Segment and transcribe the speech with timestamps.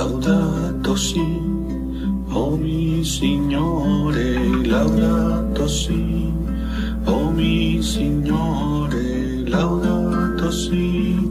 [0.00, 1.20] laudato si,
[2.32, 4.32] oh mi Signore,
[4.64, 6.32] laudato si,
[7.04, 11.28] oh mi Signore, laudato si,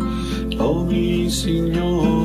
[0.60, 2.19] oh mi Signore,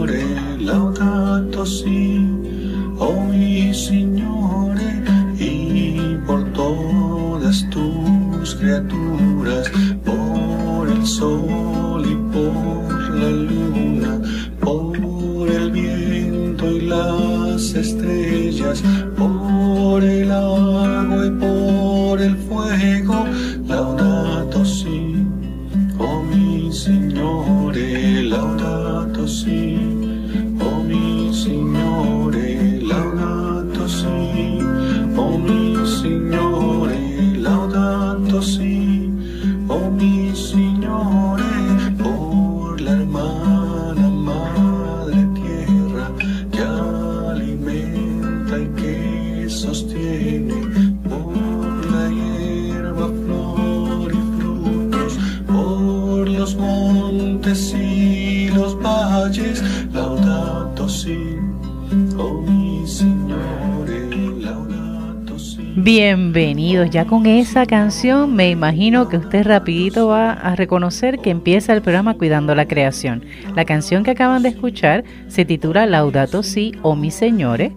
[66.83, 71.83] Ya con esa canción me imagino que usted rapidito va a reconocer que empieza el
[71.83, 73.25] programa Cuidando la Creación.
[73.55, 77.71] La canción que acaban de escuchar se titula Laudato Si, o mi Señore,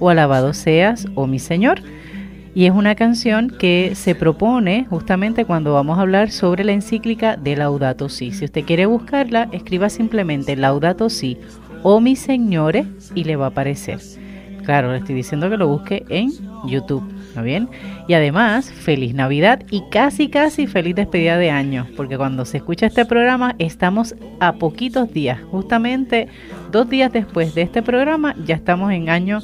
[0.00, 1.80] o Alabado seas, o mi Señor.
[2.52, 7.36] Y es una canción que se propone justamente cuando vamos a hablar sobre la encíclica
[7.36, 8.32] de Laudato Si.
[8.32, 11.38] Si usted quiere buscarla, escriba simplemente Laudato Si,
[11.84, 12.84] o mi Señore,
[13.14, 14.00] y le va a aparecer.
[14.64, 16.30] Claro, le estoy diciendo que lo busque en
[16.66, 17.68] YouTube, ¿está bien?
[18.06, 22.86] Y además, feliz Navidad y casi, casi feliz despedida de año, porque cuando se escucha
[22.86, 26.28] este programa estamos a poquitos días, justamente
[26.70, 29.40] dos días después de este programa ya estamos en año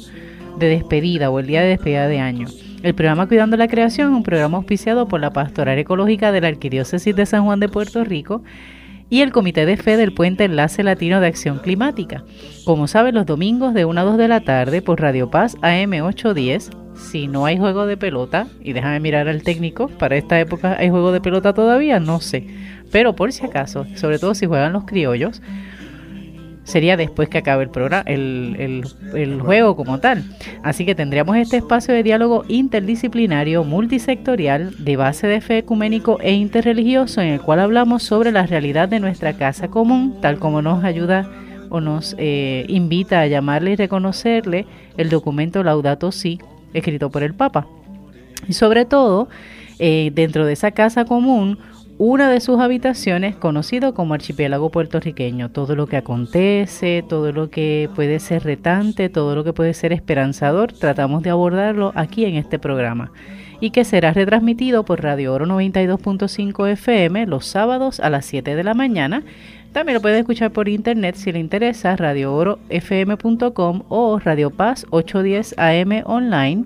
[0.59, 2.47] de despedida o el día de despedida de año.
[2.83, 6.47] El programa Cuidando la Creación es un programa auspiciado por la Pastoral Ecológica de la
[6.47, 8.43] Arquidiócesis de San Juan de Puerto Rico
[9.09, 12.23] y el Comité de Fe del Puente Enlace Latino de Acción Climática.
[12.65, 15.93] Como saben, los domingos de 1 a 2 de la tarde por Radio Paz AM
[15.93, 16.71] 810.
[16.95, 20.89] Si no hay juego de pelota, y déjame mirar al técnico, para esta época hay
[20.89, 22.47] juego de pelota todavía, no sé.
[22.91, 25.41] Pero por si acaso, sobre todo si juegan los criollos,
[26.67, 28.83] sería después que acabe el programa, el,
[29.41, 30.25] juego como tal.
[30.63, 36.33] Así que tendríamos este espacio de diálogo interdisciplinario, multisectorial, de base de fe ecuménico e
[36.33, 40.83] interreligioso, en el cual hablamos sobre la realidad de nuestra casa común, tal como nos
[40.83, 41.31] ayuda
[41.69, 44.65] o nos eh, invita a llamarle y reconocerle
[44.97, 46.39] el documento Laudato Si,
[46.73, 47.65] escrito por el Papa.
[48.45, 49.29] Y sobre todo,
[49.79, 51.59] eh, dentro de esa casa común,
[51.99, 55.49] una de sus habitaciones conocido como archipiélago puertorriqueño.
[55.49, 59.93] Todo lo que acontece, todo lo que puede ser retante, todo lo que puede ser
[59.93, 63.11] esperanzador, tratamos de abordarlo aquí en este programa
[63.59, 68.63] y que será retransmitido por Radio Oro 92.5 FM los sábados a las 7 de
[68.63, 69.23] la mañana.
[69.73, 76.03] También lo puede escuchar por internet si le interesa, radioorofm.com o Radio Paz 810 AM
[76.05, 76.65] online.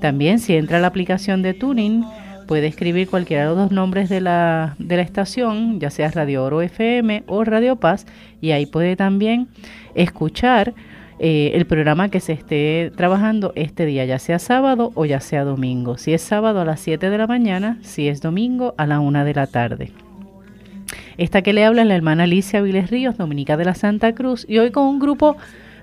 [0.00, 2.04] También si entra a la aplicación de Tuning,
[2.46, 6.44] puede escribir cualquiera de los dos nombres de la, de la estación, ya sea Radio
[6.44, 8.06] Oro FM o Radio Paz,
[8.40, 9.48] y ahí puede también
[9.94, 10.74] escuchar
[11.20, 15.44] eh, el programa que se esté trabajando este día, ya sea sábado o ya sea
[15.44, 15.96] domingo.
[15.96, 19.24] Si es sábado a las 7 de la mañana, si es domingo a la 1
[19.24, 19.92] de la tarde.
[21.16, 24.44] Esta que le habla es la hermana Alicia Viles Ríos, dominica de la Santa Cruz,
[24.48, 25.36] y hoy con un grupo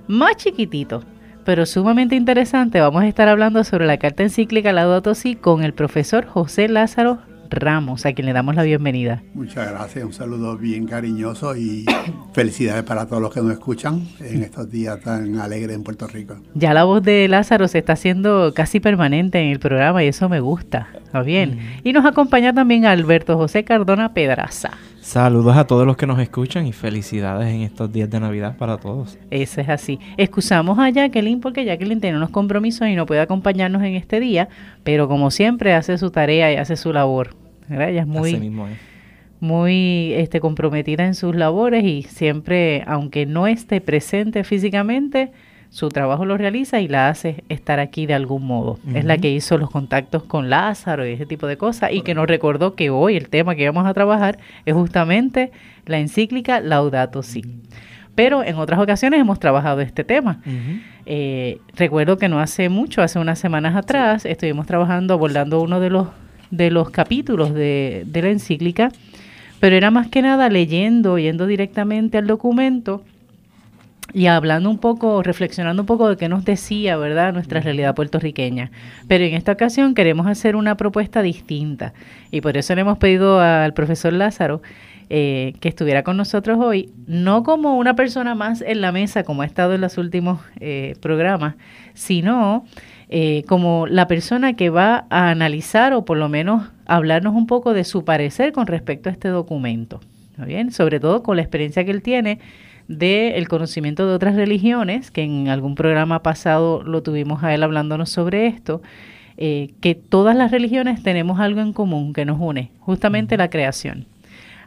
[0.08, 1.04] más chiquitito,
[1.46, 2.80] pero sumamente interesante.
[2.80, 7.20] Vamos a estar hablando sobre la carta encíclica Laudato Si con el profesor José Lázaro
[7.52, 9.24] Ramos, a quien le damos la bienvenida.
[9.34, 11.86] Muchas gracias, un saludo bien cariñoso y
[12.34, 16.38] felicidades para todos los que nos escuchan en estos días tan alegres en Puerto Rico.
[16.54, 20.30] Ya la voz de Lázaro se está haciendo casi permanente en el programa y eso
[20.30, 20.88] me gusta.
[21.04, 21.58] ¿Está bien?
[21.58, 21.88] Mm.
[21.88, 24.72] Y nos acompaña también Alberto José Cardona Pedraza.
[25.12, 28.78] Saludos a todos los que nos escuchan y felicidades en estos días de Navidad para
[28.78, 29.20] todos.
[29.30, 30.00] Eso es así.
[30.16, 34.48] Excusamos a Jacqueline porque Jacqueline tiene unos compromisos y no puede acompañarnos en este día,
[34.86, 37.36] pero como siempre hace su tarea y hace su labor.
[37.68, 37.90] ¿verdad?
[37.90, 38.70] Ella es muy, mismo
[39.42, 45.34] muy este, comprometida en sus labores y siempre, aunque no esté presente físicamente,
[45.72, 48.78] su trabajo lo realiza y la hace estar aquí de algún modo.
[48.84, 48.98] Uh -huh.
[48.98, 52.14] Es la que hizo los contactos con Lázaro y ese tipo de cosas y que
[52.14, 55.52] nos recordó que hoy el tema que vamos a trabajar es justamente
[55.86, 57.44] la encíclica Laudato Si.
[58.16, 60.42] Pero en otras ocasiones hemos trabajado este tema.
[60.46, 60.82] Uh -huh.
[61.06, 64.28] eh, recuerdo que no hace mucho, hace unas semanas atrás, sí.
[64.28, 66.10] estuvimos trabajando, abordando uno de los,
[66.52, 68.92] de los capítulos de, de la encíclica,
[69.62, 73.04] pero era más que nada leyendo, yendo directamente al documento
[74.14, 78.72] y hablando un poco, reflexionando un poco de qué nos decía, ¿verdad?, nuestra realidad puertorriqueña.
[79.08, 81.94] Pero en esta ocasión queremos hacer una propuesta distinta
[82.30, 84.62] y por eso le hemos pedido al profesor Lázaro
[85.14, 89.42] eh, que estuviera con nosotros hoy, no como una persona más en la mesa, como
[89.42, 91.56] ha estado en los últimos eh, programas,
[91.94, 92.66] sino
[93.10, 97.74] eh, como la persona que va a analizar o por lo menos hablarnos un poco
[97.74, 100.00] de su parecer con respecto a este documento.
[100.38, 100.72] bien?
[100.72, 102.40] Sobre todo con la experiencia que él tiene
[102.88, 108.10] del conocimiento de otras religiones, que en algún programa pasado lo tuvimos a él hablándonos
[108.10, 108.82] sobre esto,
[109.38, 114.06] que todas las religiones tenemos algo en común que nos une, justamente la creación.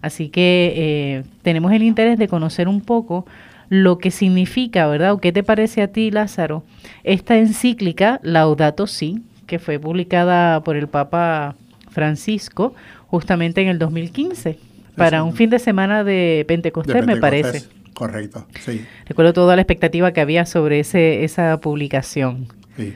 [0.04, 3.24] Así que eh, tenemos el interés de conocer un poco
[3.70, 5.12] lo que significa, ¿verdad?
[5.12, 6.62] ¿O qué te parece a ti, Lázaro,
[7.04, 11.56] esta encíclica Laudato Si, que fue publicada por el Papa
[11.88, 12.74] Francisco
[13.06, 14.58] justamente en el 2015,
[14.94, 17.66] para un fin de semana de Pentecostés, me parece.
[17.94, 18.84] Correcto, sí.
[19.06, 22.48] Recuerdo toda la expectativa que había sobre ese, esa publicación.
[22.76, 22.92] Sí.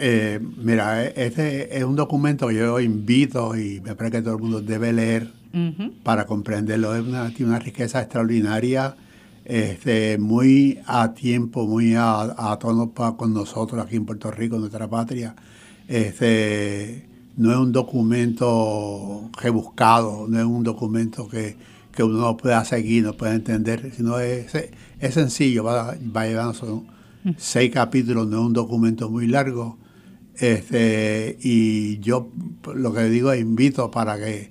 [0.00, 4.40] Eh, mira, este es un documento que yo invito y me parece que todo el
[4.40, 5.28] mundo debe leer
[6.04, 6.94] para comprenderlo.
[6.94, 8.94] Es una, tiene una riqueza extraordinaria,
[9.44, 14.86] este, muy a tiempo, muy a, tono con nosotros aquí en Puerto Rico, en nuestra
[14.88, 15.34] patria.
[15.88, 21.56] Este, no es un documento rebuscado, no es un documento que,
[22.02, 26.86] uno no pueda seguir, no pueda entender, sino es, es sencillo, va, va llevando son
[27.36, 29.78] seis capítulos, no es un documento muy largo.
[30.36, 32.30] Este, y yo
[32.74, 34.48] lo que digo es invito para que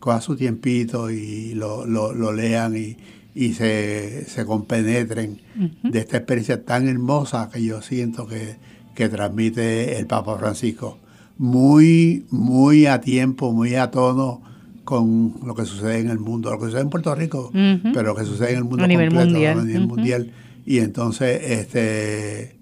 [0.00, 2.96] coja su tiempito y lo, lo, lean y,
[3.34, 5.40] y se, se, compenetren
[5.82, 8.56] de esta experiencia tan hermosa que yo siento que,
[8.94, 10.98] transmite el Papa Francisco.
[11.36, 14.40] Muy, muy a tiempo, muy a tono
[14.84, 18.14] con lo que sucede en el mundo, lo que sucede en Puerto Rico, pero lo
[18.14, 19.58] que sucede en el mundo a nivel mundial.
[19.58, 20.30] a nivel mundial.
[20.66, 22.56] Y entonces, este,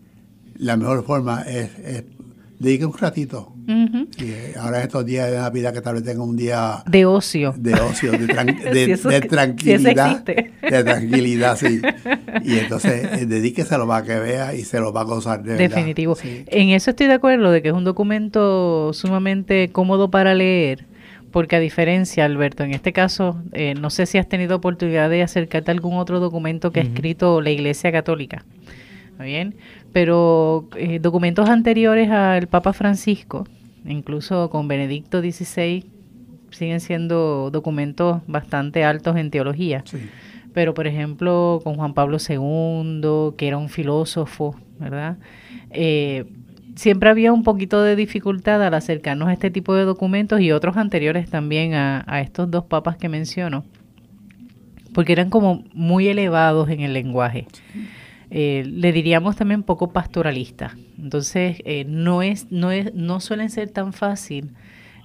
[0.57, 2.05] la mejor forma es, es
[2.59, 6.83] dedique un ratito y ahora estos días de Navidad que tal vez tenga un día...
[6.87, 7.55] De ocio.
[7.57, 10.25] De ocio, de, tranquilidad.
[10.25, 11.81] de tranquilidad, sí.
[12.45, 16.17] Y entonces eh, dedíqueselo para que vea y se lo va a gozar de Definitivo.
[16.23, 20.87] En eso estoy de acuerdo, de que es un documento sumamente cómodo para leer.
[21.33, 25.23] Porque a diferencia, Alberto, en este caso, eh, no sé si has tenido oportunidad de
[25.23, 28.45] acercarte a algún otro documento que ha escrito la Iglesia Católica.
[29.11, 29.57] ¿Está bien?
[29.93, 33.47] pero eh, documentos anteriores al Papa Francisco,
[33.85, 35.85] incluso con Benedicto XVI,
[36.51, 39.85] siguen siendo documentos bastante altos en teología.
[40.53, 45.17] Pero, por ejemplo, con Juan Pablo II, que era un filósofo, ¿verdad?
[45.71, 46.25] Eh,
[46.77, 50.77] siempre había un poquito de dificultad al acercarnos a este tipo de documentos y otros
[50.77, 53.65] anteriores también a, a estos dos papas que menciono,
[54.95, 57.47] porque eran como muy elevados en el lenguaje.
[58.35, 60.75] Eh, le diríamos también poco pastoralista.
[60.99, 64.53] Entonces, eh, no, es, no, es, no suelen ser tan fácil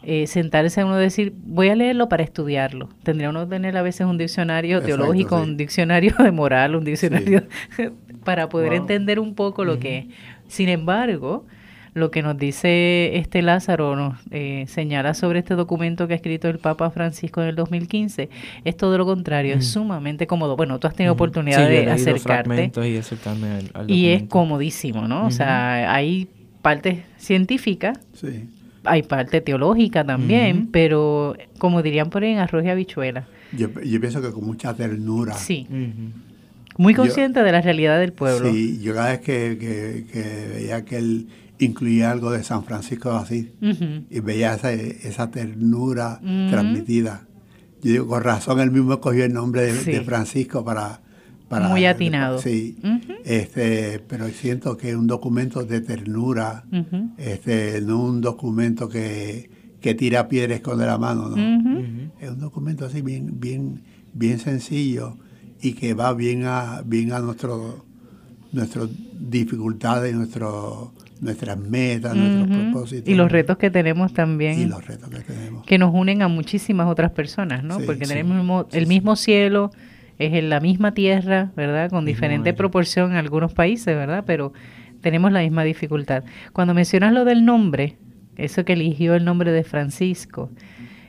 [0.02, 2.88] eh, sentarse a uno y decir, voy a leerlo para estudiarlo.
[3.04, 7.44] Tendría uno que tener a veces un diccionario teológico, un diccionario de moral, un diccionario
[8.24, 10.06] para poder entender un poco lo que es.
[10.48, 11.46] Sin embargo,
[11.98, 16.48] lo que nos dice este Lázaro, nos eh, señala sobre este documento que ha escrito
[16.48, 18.30] el Papa Francisco en el 2015,
[18.64, 20.56] es todo lo contrario, es sumamente cómodo.
[20.56, 22.72] Bueno, tú has tenido oportunidad de acercarte.
[23.88, 25.26] Y, y es comodísimo, ¿no?
[25.26, 26.28] O sea, hay
[26.62, 27.94] parte científica.
[28.84, 33.28] Hay parte teológica también, pero como dirían por ahí en arroz y habichuela.
[33.52, 35.34] Yo, yo pienso que con mucha ternura.
[35.34, 35.68] Sí.
[36.78, 38.52] Muy consciente de la realidad del pueblo.
[38.52, 41.28] Sí, yo cada vez que, que, que veía que él
[41.60, 43.48] incluía algo de San Francisco de Asís.
[44.10, 47.28] Y veía esa, esa ternura transmitida.
[47.82, 51.02] Yo digo, con razón él mismo escogió el nombre de, Francisco para,
[51.48, 51.70] para...
[51.70, 52.40] Muy atinado.
[52.40, 52.78] Sí,
[53.24, 56.66] este, pero siento que es un documento de ternura,
[57.18, 59.50] este, no un documento que,
[59.80, 61.38] que tira piedras con la mano, ¿no?
[62.20, 63.84] Es un documento así bien, bien,
[64.14, 65.18] bien sencillo
[65.62, 67.86] y que va bien a, bien a nuestro,
[68.52, 73.10] nuestras dificultades, nuestro nuestras metas, nuestros propósitos.
[73.10, 74.60] Y los retos que tenemos también.
[74.60, 75.66] Y los retos que tenemos.
[75.66, 77.80] Que nos unen a muchísimas otras personas, ¿no?
[77.80, 79.72] Porque tenemos el mismo cielo,
[80.20, 81.90] es en la misma tierra, ¿verdad?
[81.90, 84.24] Con diferente proporción en algunos países, ¿verdad?
[84.26, 84.54] Pero
[85.02, 86.24] tenemos la misma dificultad.
[86.54, 87.98] Cuando mencionas lo del nombre,
[88.36, 90.50] eso que eligió el nombre de Francisco,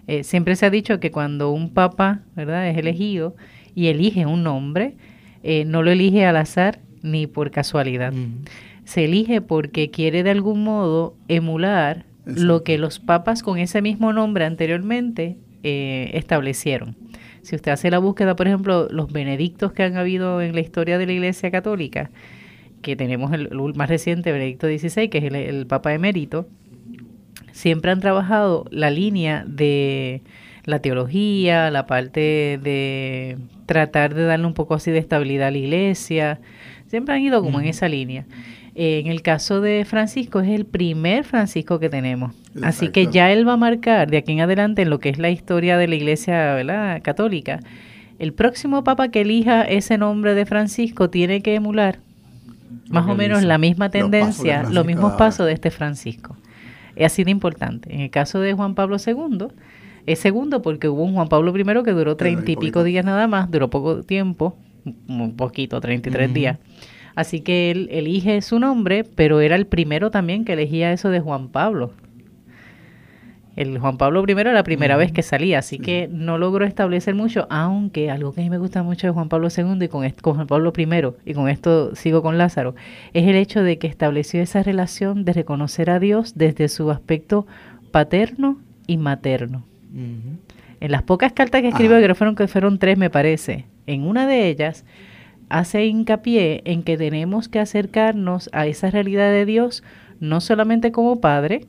[0.07, 2.69] eh, siempre se ha dicho que cuando un papa, ¿verdad?
[2.69, 3.37] Es elegido
[3.75, 4.97] y elige un nombre,
[5.43, 8.13] eh, no lo elige al azar ni por casualidad
[8.89, 14.15] se elige porque quiere de algún modo emular lo que los papas con ese mismo
[14.15, 16.97] nombre anteriormente eh, establecieron.
[17.43, 20.97] Si usted hace la búsqueda, por ejemplo, los benedictos que han habido en la historia
[20.97, 22.11] de la Iglesia Católica,
[22.81, 26.49] que tenemos el, más reciente, Benedicto XVI, que es el, Papa emérito,
[27.53, 30.23] siempre han trabajado la línea de
[30.65, 35.59] la teología, la parte de tratar de darle un poco así de estabilidad a la
[35.59, 36.41] iglesia,
[36.87, 38.25] siempre han ido como en esa línea.
[38.81, 42.33] En el caso de Francisco es el primer Francisco que tenemos.
[42.63, 45.19] Así que ya él va a marcar de aquí en adelante en lo que es
[45.19, 47.03] la historia de la iglesia ¿verdad?
[47.03, 47.59] católica.
[48.21, 51.99] El próximo papa que elija ese nombre de Francisco tiene que emular
[52.89, 56.37] más o menos la misma tendencia, los, mismos pasos de este Francisco.
[56.95, 57.93] Es así de importante.
[57.93, 59.49] En el caso de Juan Pablo II,
[60.07, 63.27] es segundo porque hubo un Juan Pablo I que duró treinta y pico días nada
[63.27, 64.57] más, duró poco tiempo,
[65.09, 66.59] un poquito, treinta y tres días.
[67.19, 71.19] Así que él elige su nombre, pero era el primero también que elegía eso de
[71.19, 71.91] Juan Pablo.
[73.57, 77.17] El Juan Pablo I era la primera vez que salía, así que no logró establecer
[77.17, 80.09] mucho, aunque algo que a mí me gusta mucho de Juan Pablo II y con,
[80.23, 80.87] con Juan Pablo I,
[81.29, 82.77] y con esto sigo con Lázaro,
[83.13, 87.49] es el hecho de que estableció esa relación de reconocer a Dios desde su aspecto
[87.91, 89.65] paterno y materno.
[89.93, 94.29] En las pocas cartas que escribió, que fueron, que fueron tres me parece, en una
[94.29, 94.85] de ellas
[95.49, 99.83] hace hincapié en que tenemos que acercarnos a esa realidad de Dios
[100.21, 101.67] no solamente como Padre,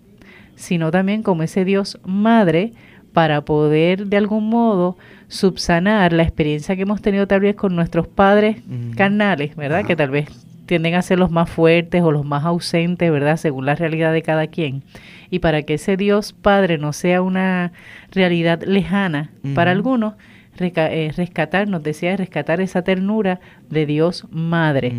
[0.55, 2.73] sino también como ese Dios Madre
[3.13, 8.07] para poder de algún modo subsanar la experiencia que hemos tenido tal vez con nuestros
[8.07, 8.57] padres
[8.95, 9.85] carnales, ¿verdad?
[9.85, 10.27] Que tal vez
[10.65, 13.37] tienden a ser los más fuertes o los más ausentes, ¿verdad?
[13.37, 14.83] Según la realidad de cada quien.
[15.31, 17.71] Y para que ese Dios Padre no sea una
[18.11, 20.13] realidad lejana para algunos,
[20.59, 23.39] rescatar, nos decía, rescatar esa ternura
[23.69, 24.93] de Dios Madre.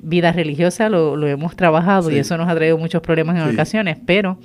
[0.00, 4.38] Vida religiosa lo, hemos trabajado y eso nos ha traído muchos problemas en ocasiones, pero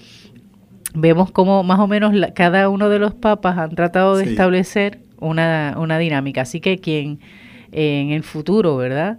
[0.93, 5.75] vemos cómo más o menos cada uno de los papas han tratado de establecer una,
[5.77, 6.41] una dinámica.
[6.41, 7.19] Así que quien
[7.71, 9.17] en el futuro, ¿verdad?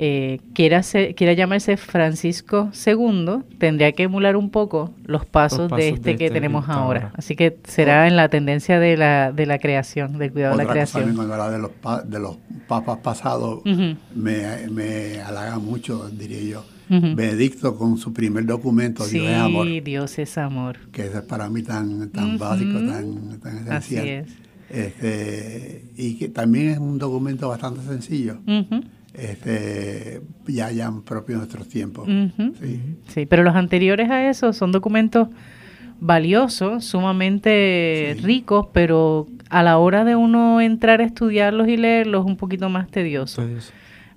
[0.00, 0.82] Eh, quiera,
[1.16, 6.34] quiera llamarse Francisco II, tendría que emular un poco los pasos, de este que este
[6.34, 7.10] tenemos ahora.
[7.16, 10.70] Así que será en la tendencia de la, de la creación, del cuidado de la
[10.70, 11.16] creación.
[11.16, 11.70] Cosa de los,
[12.08, 12.36] de los
[12.68, 13.62] papas pasados
[14.14, 16.64] me, me halaga mucho, diría yo.
[16.88, 19.66] Benedicto con su primer documento, Dios es amor.
[19.82, 20.78] Dios es amor.
[20.92, 23.76] Que es para mí tan, tan básico, tan, tan esencial.
[23.76, 24.26] Así es.
[24.70, 28.38] Este, y que también es un documento bastante sencillo
[29.18, 32.08] este, ya, ya propio de nuestros tiempos.
[33.08, 33.26] sí.
[33.26, 35.28] pero los anteriores a eso son documentos
[36.00, 42.36] valiosos, sumamente ricos, pero a la hora de uno entrar a estudiarlos y leerlos un
[42.36, 43.42] poquito más tedioso.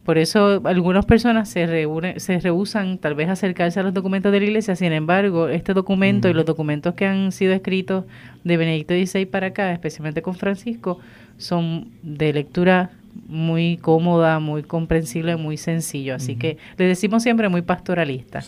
[0.03, 4.39] Por eso algunas personas se, reúnen, se rehusan tal vez acercarse a los documentos de
[4.39, 8.05] la iglesia, sin embargo, este documento y los documentos que han sido escritos
[8.43, 10.99] de Benedicto XVI para acá, especialmente con Francisco,
[11.37, 12.91] son de lectura
[13.27, 16.15] muy cómoda, muy comprensible, muy sencillo.
[16.15, 18.43] Así que le decimos siempre muy pastoralista.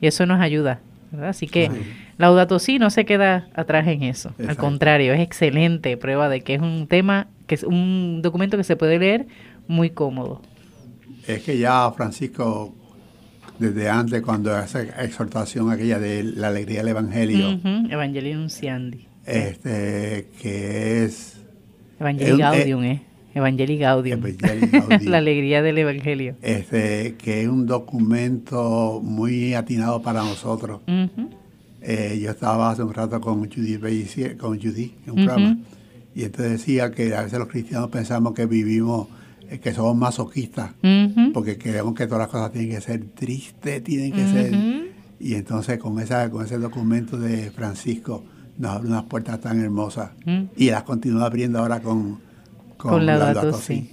[0.00, 0.80] Y eso nos ayuda.
[1.22, 1.70] Así que
[2.18, 4.32] Laudato Si no se queda atrás en eso.
[4.46, 8.64] Al contrario, es excelente prueba de que es un tema, que es un documento que
[8.64, 9.26] se puede leer
[9.66, 10.42] muy cómodo.
[11.26, 12.74] Es que ya Francisco,
[13.58, 17.60] desde antes, cuando hace exhortación aquella de la alegría del Evangelio.
[17.90, 19.06] Evangelio Nunciandi.
[19.26, 21.40] Este, que es...
[22.00, 23.02] Evangelio Gaudium, ¿eh?
[23.38, 24.20] Evangelii Gaudium.
[25.02, 26.36] la alegría del Evangelio.
[26.42, 30.80] Este, que es un documento muy atinado para nosotros.
[31.80, 33.78] Eh, yo estaba hace un rato con Judy,
[34.36, 35.58] con Judy en un programa,
[36.14, 39.08] y entonces decía que a veces los cristianos pensamos que vivimos,
[39.48, 40.72] eh, que somos masoquistas,
[41.32, 44.88] porque creemos que todas las cosas tienen que ser tristes, tienen que ser...
[45.20, 48.22] Y entonces con, esa, con ese documento de Francisco
[48.56, 50.10] nos abre unas puertas tan hermosas.
[50.56, 52.18] Y las continúa abriendo ahora con
[52.78, 53.90] con, la datos, sí.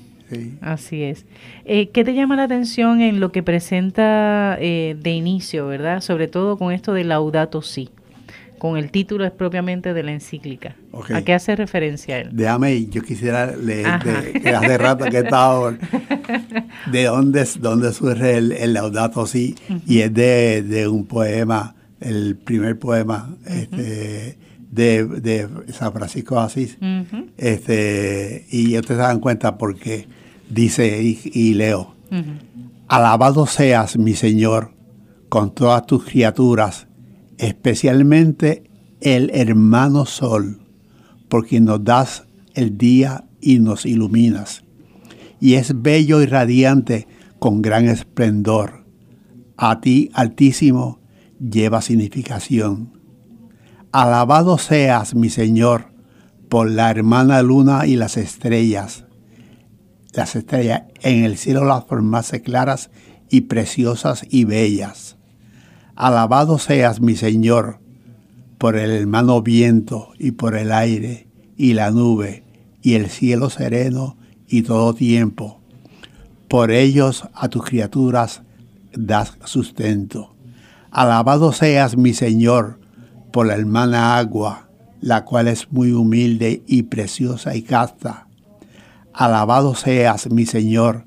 [0.62, 1.26] Así es.
[1.66, 6.02] Eh, ¿Qué te llama la atención en lo que presenta eh, de inicio, verdad?
[6.02, 7.90] Sobre todo con esto de Laudato Si,
[8.58, 10.76] con el título es propiamente de la encíclica.
[11.14, 12.30] ¿A qué hace referencia él?
[12.32, 14.00] Déjame, yo quisiera leer,
[14.42, 15.76] que hace rato que he estado,
[16.92, 23.36] de dónde, dónde surge el, Laudato Si, y es de, un poema, el primer poema,
[23.46, 24.38] este
[24.76, 26.78] de, San Francisco de Asís.
[27.38, 30.08] este, y ustedes se dan cuenta porque
[30.50, 31.96] dice, y, leo,
[32.88, 34.72] alabado seas mi Señor
[35.30, 36.88] con todas tus criaturas,
[37.38, 38.64] especialmente
[39.02, 40.60] el hermano Sol,
[41.30, 44.64] porque nos das el día y nos iluminas.
[45.40, 47.08] Y es bello y radiante
[47.40, 48.86] con gran esplendor.
[49.58, 51.00] A ti, Altísimo,
[51.40, 52.95] lleva significación
[53.98, 55.86] Alabado seas, mi Señor,
[56.50, 59.06] por la hermana luna y las estrellas.
[60.12, 62.90] Las estrellas en el cielo las formase claras
[63.30, 65.16] y preciosas y bellas.
[65.96, 67.80] Alabado seas mi Señor
[68.58, 72.44] por el hermano viento y por el aire y la nube
[72.82, 75.62] y el cielo sereno y todo tiempo.
[76.50, 78.42] Por ellos a tus criaturas
[78.92, 80.36] das sustento.
[80.92, 82.84] Alabado seas mi Señor
[83.32, 84.70] por la hermana agua,
[85.02, 88.28] la cual es muy humilde y preciosa y casta.
[89.14, 91.06] Alabado seas mi Señor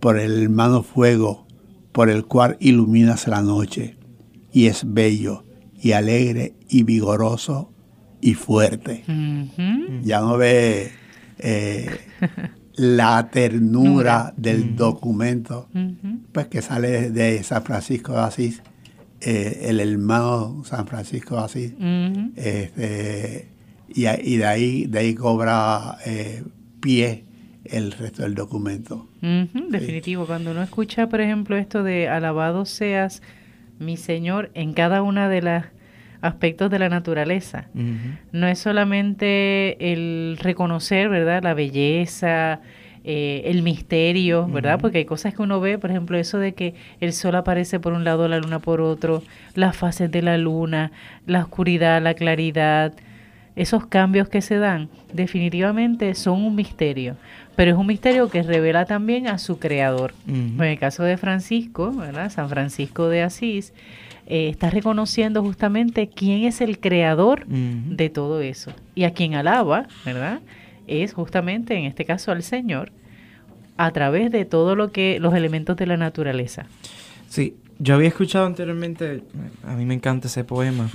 [0.00, 1.46] por el hermano fuego,
[1.92, 3.96] por el cual iluminas la noche,
[4.52, 5.44] y es bello
[5.80, 7.70] y alegre y vigoroso
[8.20, 9.04] y fuerte.
[10.02, 10.92] Ya no ve
[11.38, 11.90] eh,
[12.74, 15.68] la ternura del documento,
[16.32, 18.62] pues que sale de San Francisco de Asís,
[19.24, 21.72] eh, el hermano San Francisco de Asís,
[22.36, 23.48] este,
[23.88, 26.42] y, de ahí de ahí cobra eh,
[26.80, 27.24] pie
[27.64, 29.08] el resto del documento.
[29.20, 33.22] definitivo, cuando uno escucha, por ejemplo, esto de alabado seas
[33.78, 35.66] mi Señor en cada una de las
[36.20, 37.68] aspectos de la naturaleza.
[38.32, 42.60] No es solamente el reconocer, ¿verdad?, la belleza,
[43.06, 44.80] eh, el misterio, ¿verdad?
[44.80, 47.92] Porque hay cosas que uno ve, por ejemplo, eso de que el sol aparece por
[47.92, 49.22] un lado, la luna por otro,
[49.54, 50.90] las fases de la luna,
[51.26, 52.94] la oscuridad, la claridad,
[53.56, 57.16] esos cambios que se dan, definitivamente son un misterio,
[57.56, 60.14] pero es un misterio que revela también a su creador.
[60.26, 62.30] En el caso de Francisco, ¿verdad?
[62.30, 63.74] San Francisco de Asís,
[64.26, 68.72] eh, está reconociendo justamente quién es el creador de todo eso.
[68.94, 70.40] Y a quien alaba, ¿verdad?
[70.86, 72.92] Es justamente, en este caso, al Señor,
[73.76, 76.66] a través de todo lo que, los elementos de la naturaleza.
[77.28, 79.22] Sí, yo había escuchado anteriormente,
[79.64, 80.88] a mí me encanta ese poema,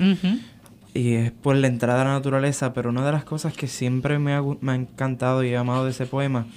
[0.94, 4.20] y es por la entrada a la naturaleza, pero una de las cosas que siempre
[4.20, 6.48] me ha, me ha encantado y he amado de ese poema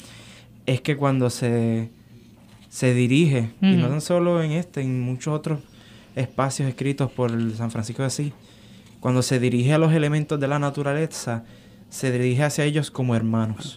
[0.66, 1.90] es que cuando se,
[2.68, 5.60] se dirige, y no tan solo en este, en muchos otros
[6.14, 8.32] espacios escritos por San Francisco de Asís,
[9.00, 11.45] cuando se dirige a los elementos de la naturaleza,
[11.93, 13.76] se dirige hacia ellos como hermanos.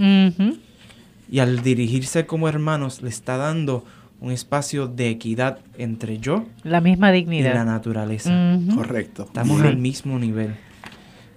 [1.29, 3.83] Y al dirigirse como hermanos, le está dando
[4.21, 8.57] un espacio de equidad entre yo la misma dignidad y la naturaleza.
[8.73, 9.23] Correcto.
[9.25, 10.55] Estamos al mismo nivel.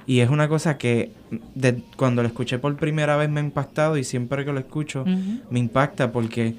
[0.07, 1.11] Y es una cosa que
[1.57, 5.05] de, cuando lo escuché por primera vez me ha impactado y siempre que lo escucho
[5.51, 6.55] me impacta porque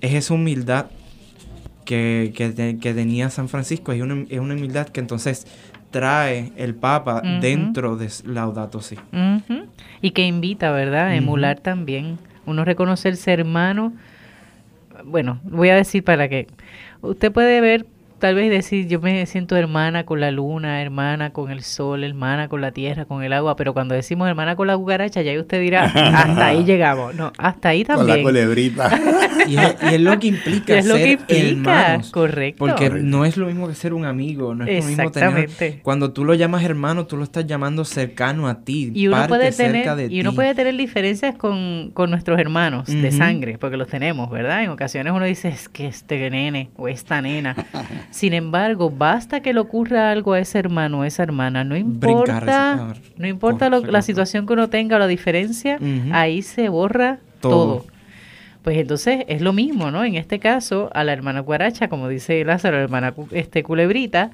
[0.00, 0.86] es esa humildad
[1.88, 3.92] que, que, tenía San Francisco.
[3.92, 5.46] Es una, es una, humildad que entonces
[5.90, 8.96] trae el Papa dentro de Laudato Si.
[10.00, 11.08] Y que invita, ¿verdad?
[11.08, 12.18] A emular también.
[12.46, 13.92] Uno reconocerse hermano.
[15.04, 16.46] Bueno, voy a decir para que
[17.00, 17.86] usted puede ver
[18.18, 22.48] tal vez decir, yo me siento hermana con la luna, hermana con el sol, hermana
[22.48, 25.60] con la tierra, con el agua, pero cuando decimos hermana con la cucaracha, ya usted
[25.60, 27.14] dirá, hasta ahí llegamos.
[27.14, 28.22] No, hasta ahí también.
[28.22, 29.00] Con la culebrita.
[29.46, 32.58] y, es, lo que implica es lo que implica, correcto.
[32.58, 35.50] Porque no es lo mismo que ser un amigo, no es lo mismo tener...
[35.82, 39.52] Cuando tú lo llamas hermano, tú lo estás llamando cercano a ti, y uno puede
[39.52, 44.30] tener, Y uno puede tener diferencias con, con nuestros hermanos de sangre, porque los tenemos,
[44.30, 44.64] ¿verdad?
[44.64, 47.54] En ocasiones uno dice, es que este nene o esta nena
[48.10, 52.94] sin embargo, basta que le ocurra algo a ese hermano o esa hermana, no importa,
[53.16, 55.78] no importa la situación que uno tenga o la diferencia,
[56.12, 57.84] ahí se borra todo.
[58.62, 60.04] Pues entonces es lo mismo, ¿no?
[60.04, 64.30] En este caso, a la hermana Guaracha, como dice Lázaro, la hermana este, Culebrita,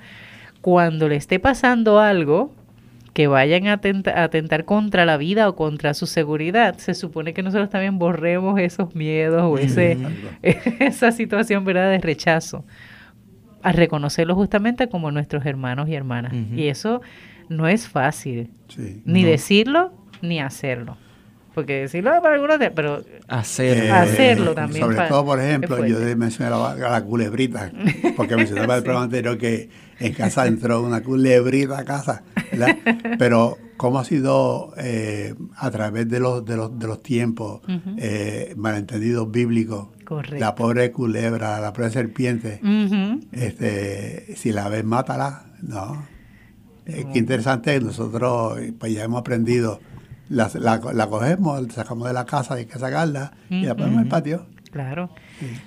[0.60, 2.52] cuando le esté pasando algo,
[3.12, 3.80] que vayan a,
[4.16, 8.94] atentar contra la vida o contra su seguridad, se supone que nosotros también borremos esos
[8.96, 9.98] miedos o ese,
[10.42, 11.90] esa situación ¿verdad?
[11.90, 12.64] de rechazo
[13.64, 16.34] a reconocerlos justamente como nuestros hermanos y hermanas.
[16.54, 17.00] Y eso
[17.48, 18.50] no es fácil,
[19.04, 20.98] ni decirlo ni hacerlo.
[21.54, 24.84] Porque decirlo para algunos, pero hacerlo, eh, hacerlo también.
[24.84, 27.70] Sobre todo, por ejemplo, yo mencioné la, la culebrita,
[28.16, 32.22] porque mencionaba el programa anterior que en casa entró una culebrita a casa,
[33.18, 37.60] Pero cómo ha sido eh, a través de los, de los, de los tiempos
[37.98, 39.88] eh, malentendidos bíblicos
[40.38, 42.60] la pobre culebra, la pobre serpiente,
[43.32, 45.46] este, si la ves, mátala.
[45.62, 46.06] No.
[46.86, 49.80] Eh, qué interesante, nosotros pues ya hemos aprendido,
[50.28, 54.04] la, la, cogemos, la sacamos de la casa, hay que sacarla y la ponemos en
[54.04, 54.46] el patio.
[54.70, 55.08] Claro.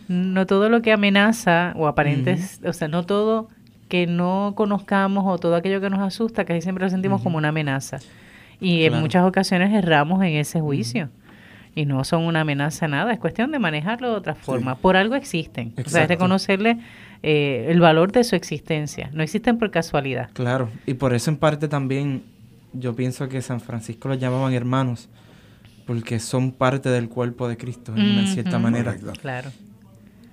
[0.08, 3.50] No todo lo que amenaza o aparentes, o sea, no todo
[3.88, 7.50] que no conozcamos o todo aquello que nos asusta, que siempre lo sentimos como una
[7.50, 8.00] amenaza.
[8.60, 11.10] Y en muchas ocasiones erramos en ese juicio
[11.78, 14.76] y no son una amenaza nada, es cuestión de manejarlo de otra forma.
[14.76, 15.74] Por algo existen.
[15.86, 16.80] O sea, es reconocerle
[17.22, 19.12] eh, el valor de su existencia.
[19.14, 20.32] No existen por casualidad.
[20.34, 22.24] Claro, y por eso en parte también
[22.74, 25.08] yo pienso que San Francisco los llamaban hermanos,
[25.86, 28.96] porque son parte del cuerpo de Cristo, en una cierta manera.
[29.22, 29.52] Claro.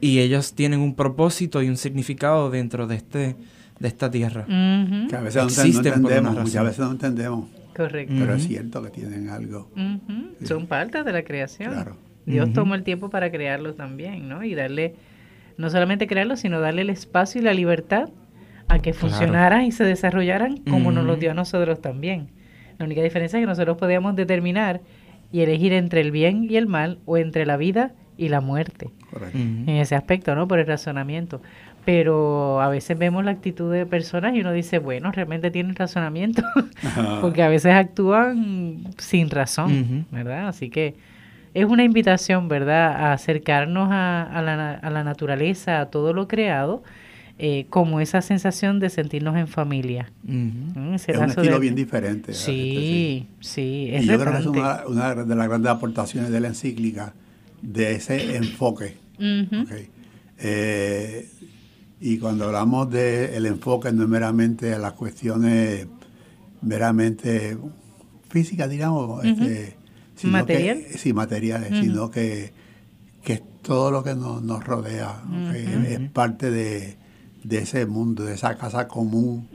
[0.00, 3.36] Y ellos tienen un propósito y un significado dentro de este
[3.78, 4.44] de esta tierra.
[4.46, 7.48] Que a veces no, entendemos, muchas veces no entendemos.
[7.76, 8.14] Correcto.
[8.18, 9.70] Pero es cierto que tienen algo.
[10.44, 11.72] Son parte de la creación.
[11.72, 11.96] Claro.
[12.26, 14.44] Dios tomó el tiempo para crearlos también, ¿no?
[14.44, 14.94] Y darle,
[15.58, 18.08] no solamente crearlos, sino darle el espacio y la libertad
[18.68, 22.30] a que funcionaran y se desarrollaran como nos los dio a nosotros también.
[22.78, 24.80] La única diferencia es que nosotros podíamos determinar
[25.30, 28.90] y elegir entre el bien y el mal o entre la vida y la muerte.
[29.14, 29.38] Correcto.
[29.38, 30.48] En ese aspecto, ¿no?
[30.48, 31.40] Por el razonamiento.
[31.84, 36.42] Pero a veces vemos la actitud de personas y uno dice, bueno, realmente tienen razonamiento,
[37.20, 40.48] porque a veces actúan sin razón, ¿verdad?
[40.48, 40.96] Así que
[41.52, 46.82] es una invitación, ¿verdad?, a acercarnos a, la, a la, naturaleza, a todo lo creado,
[47.38, 50.10] eh, como esa sensación de sentirnos en familia.
[50.26, 52.32] Es un estilo bien diferente.
[52.32, 57.12] Sí, sí, y yo creo que es una, de las grandes aportaciones de la encíclica,
[57.62, 59.03] de ese enfoque.
[60.38, 61.28] Eh,
[62.00, 65.86] y cuando hablamos del enfoque no es meramente a las cuestiones
[66.60, 67.56] meramente
[68.28, 69.76] físicas, digamos, este,
[70.24, 70.82] ¿Material?
[70.96, 72.52] sí, materiales, sino que,
[73.22, 75.22] que es todo lo que nos, nos rodea,
[75.54, 76.96] es, parte de,
[77.42, 79.48] de, ese mundo, de esa casa común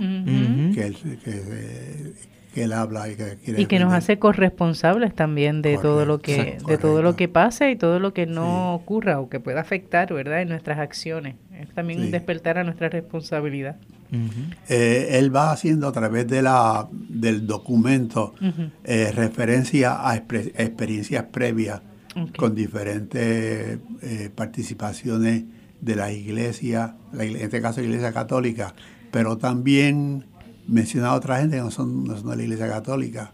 [0.73, 2.13] que, que,
[2.53, 6.19] que, él habla y que quiere y que nos hace corresponsables también de todo lo
[6.19, 9.61] que de todo lo que pasa y todo lo que no ocurra o que pueda
[9.61, 11.35] afectar verdad en nuestras acciones.
[11.59, 13.75] Es también despertar a nuestra responsabilidad.
[14.69, 18.33] Eh, él va haciendo a través de la, del documento
[18.83, 21.81] eh, referencia a experiencias previas
[22.37, 25.43] con diferentes eh, participaciones
[25.79, 28.73] de la iglesia, en este caso la iglesia católica,
[29.11, 30.25] pero también
[30.69, 33.33] menciona a otra gente que no son, no son de la iglesia católica.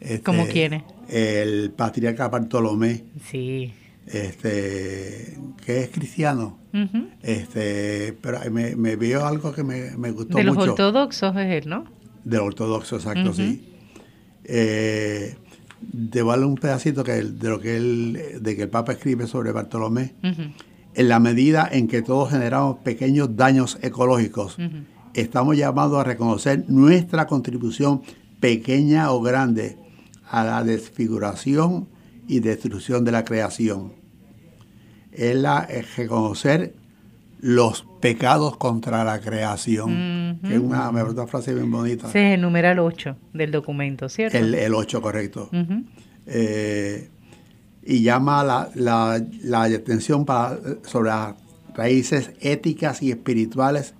[0.00, 0.84] Este, ¿Cómo quiere?
[1.08, 3.04] El patriarca Bartolomé.
[3.30, 3.72] Sí.
[4.06, 6.58] este que es cristiano.
[7.22, 11.64] Este pero me, me vio algo que me, me gustó mucho de los ortodoxos es
[11.64, 11.84] él no
[12.24, 13.68] de los ortodoxos exacto sí.
[14.44, 15.36] Eh,
[15.80, 19.52] de darle un pedacito que de lo que él de que el Papa escribe sobre
[19.52, 20.14] Bartolomé.
[20.94, 24.56] En la medida en que todos generamos pequeños daños ecológicos
[25.14, 28.02] estamos llamados a reconocer nuestra contribución
[28.40, 29.78] pequeña o grande
[30.28, 31.88] a la desfiguración
[32.26, 33.92] y destrucción de la creación.
[35.12, 36.74] Es, la, reconocer
[37.40, 40.90] los pecados contra la creación, que es una,
[41.26, 42.08] frase bien bonita.
[42.08, 44.38] Ese es el numeral 8 del documento, ¿cierto?
[44.38, 45.50] El, el 8, correcto.
[46.26, 47.10] Eh,
[47.84, 51.34] y llama la, la, la atención para, sobre las
[51.74, 53.94] raíces éticas y espirituales,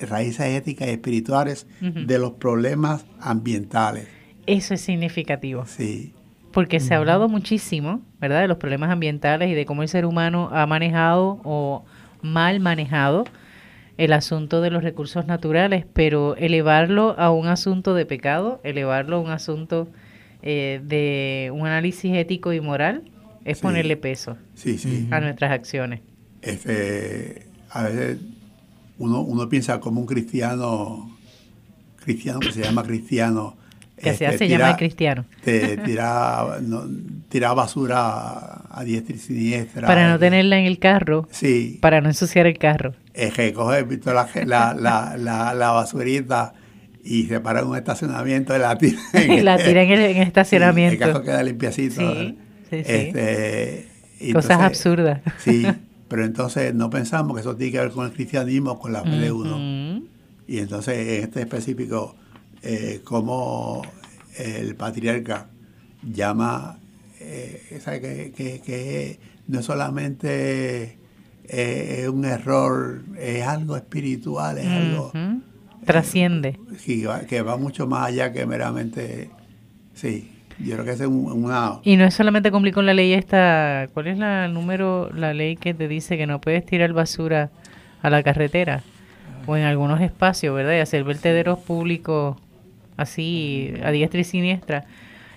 [0.00, 4.08] raíces éticas y espirituales de los problemas ambientales.
[4.46, 5.64] Eso es significativo.
[5.66, 6.12] Sí
[6.52, 10.04] porque se ha hablado muchísimo, ¿verdad?, de los problemas ambientales y de cómo el ser
[10.04, 11.84] humano ha manejado o
[12.20, 13.24] mal manejado
[13.98, 19.20] el asunto de los recursos naturales, pero elevarlo a un asunto de pecado, elevarlo a
[19.20, 19.88] un asunto
[20.42, 23.10] eh, de un análisis ético y moral,
[23.44, 24.36] es ponerle peso
[25.10, 26.00] a nuestras acciones.
[26.42, 28.18] Este, a veces
[29.02, 31.10] uno, uno piensa como un cristiano,
[32.04, 33.56] cristiano que se llama cristiano,
[33.96, 35.24] que se hace llama cristiano.
[35.44, 35.76] Te
[37.28, 39.88] tira, basura a diestra y siniestra.
[39.88, 41.26] Para no tenerla en el carro.
[41.32, 41.78] Sí.
[41.80, 42.94] Para no ensuciar el carro.
[43.12, 46.54] Es que coge la, la, la, la, basurita
[47.04, 50.92] y se para en un estacionamiento y la tira en, la tira en el, estacionamiento.
[51.04, 52.00] el carro queda limpiacito.
[52.00, 52.38] Sí,
[52.70, 53.88] sí, este,
[54.32, 55.20] Cosas absurdas.
[55.38, 55.66] Sí,
[56.12, 59.16] pero entonces no pensamos que eso tiene que ver con el cristianismo, con la fe
[59.16, 60.02] de uno.
[60.46, 62.14] Y entonces en este específico
[62.60, 63.80] eh, como
[64.36, 65.48] el patriarca
[66.02, 66.78] llama,
[67.18, 67.80] eh,
[68.36, 70.98] que, que, no solamente
[71.44, 75.12] eh, es un error, es algo espiritual, es algo...
[75.14, 75.38] Eh,
[75.86, 76.58] Trasciende.
[77.26, 79.30] que, va, mucho más allá que meramente...
[79.94, 80.30] Sí,
[80.64, 81.80] yo creo que es una...
[81.82, 83.88] Y no es solamente cumplir con la ley esta...
[83.94, 87.50] ¿Cuál es la número, la ley que te dice que no puedes tirar basura
[88.02, 88.82] a la carretera?
[89.46, 90.74] O en algunos espacios, ¿verdad?
[90.74, 92.36] Y hacer vertederos públicos
[92.96, 94.84] así a diestra y siniestra,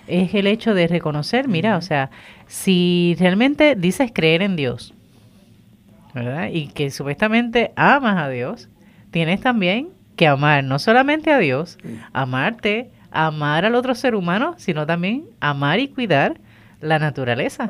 [0.07, 2.11] es el hecho de reconocer, mira, o sea,
[2.47, 4.93] si realmente dices creer en Dios,
[6.13, 6.49] ¿verdad?
[6.51, 8.69] Y que supuestamente amas a Dios,
[9.11, 11.77] tienes también que amar no solamente a Dios,
[12.13, 16.39] amarte, amar al otro ser humano, sino también amar y cuidar
[16.81, 17.69] la naturaleza.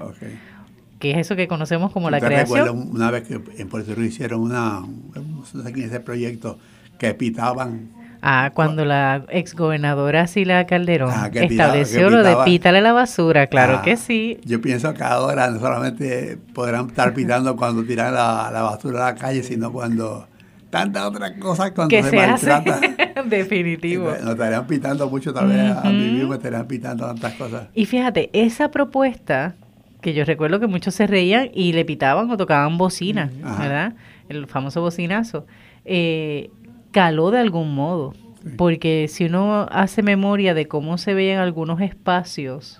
[0.99, 2.89] Que es eso que conocemos como la creación.
[2.91, 6.57] una vez que en Puerto Rico hicieron una, no sé quién es el proyecto,
[6.97, 7.89] que pitaban
[8.27, 13.81] Ah, cuando la exgobernadora Sila Calderón ah, estableció lo de pítale la basura, claro ah,
[13.83, 14.39] que sí.
[14.43, 19.15] Yo pienso que ahora no solamente podrán estar pitando cuando tiran la, basura a la
[19.15, 20.27] calle, sino cuando
[20.75, 22.81] tantas otras cosas cuando que se, maltrata.
[23.25, 24.11] Definitivo.
[24.21, 27.67] Nos estarían pitando mucho, tal vez a mí mismo estarían pitando tantas cosas.
[27.73, 29.55] Y fíjate, esa propuesta,
[30.01, 33.93] que yo recuerdo que muchos se reían y le pitaban o tocaban bocina, ¿verdad?
[34.27, 35.45] El famoso bocinazo.
[35.85, 36.49] Eh,
[36.91, 38.13] caló de algún modo.
[38.57, 42.79] Porque si uno hace memoria de cómo se veían algunos espacios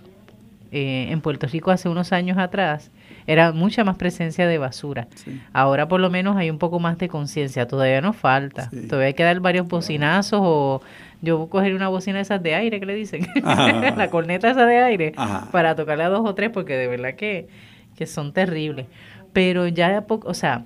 [0.72, 2.92] eh, en Puerto Rico hace unos años atrás,
[3.28, 5.08] era mucha más presencia de basura.
[5.54, 8.70] Ahora por lo menos hay un poco más de conciencia, todavía nos falta.
[8.70, 10.82] Todavía hay que dar varios bocinazos o
[11.22, 13.28] yo coger una bocina de esas de aire, que le dicen?
[13.44, 15.14] la corneta esa de aire,
[15.52, 17.48] para tocarle a dos o tres, porque de verdad que,
[17.96, 18.86] que son terribles.
[19.34, 20.64] Pero ya de a poco, o sea,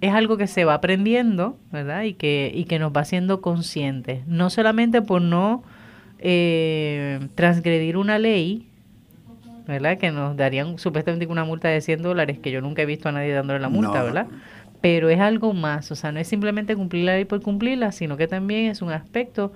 [0.00, 2.02] es algo que se va aprendiendo, ¿verdad?
[2.02, 4.26] Y que, y que nos va haciendo conscientes.
[4.26, 5.62] No solamente por no
[6.18, 8.66] eh, transgredir una ley,
[9.66, 9.98] ¿verdad?
[9.98, 13.12] Que nos darían supuestamente una multa de 100 dólares, que yo nunca he visto a
[13.12, 14.26] nadie dándole la multa, ¿verdad?
[14.80, 18.16] Pero es algo más, o sea, no es simplemente cumplir la ley por cumplirla, sino
[18.16, 19.52] que también es un aspecto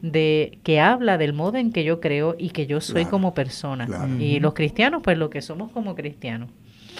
[0.00, 3.86] de que habla del modo en que yo creo y que yo soy como persona.
[4.18, 6.50] Y los cristianos, pues lo que somos como cristianos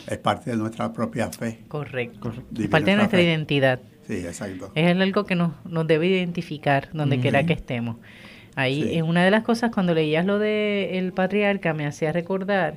[0.06, 1.60] es parte de nuestra propia fe.
[1.68, 2.32] Correcto.
[2.58, 3.80] Es parte de nuestra identidad.
[4.06, 4.72] Sí, exacto.
[4.74, 7.96] Es algo que nos, nos debe identificar donde quiera que estemos.
[8.54, 12.76] Ahí, en una de las cosas, cuando leías lo del patriarca, me hacía recordar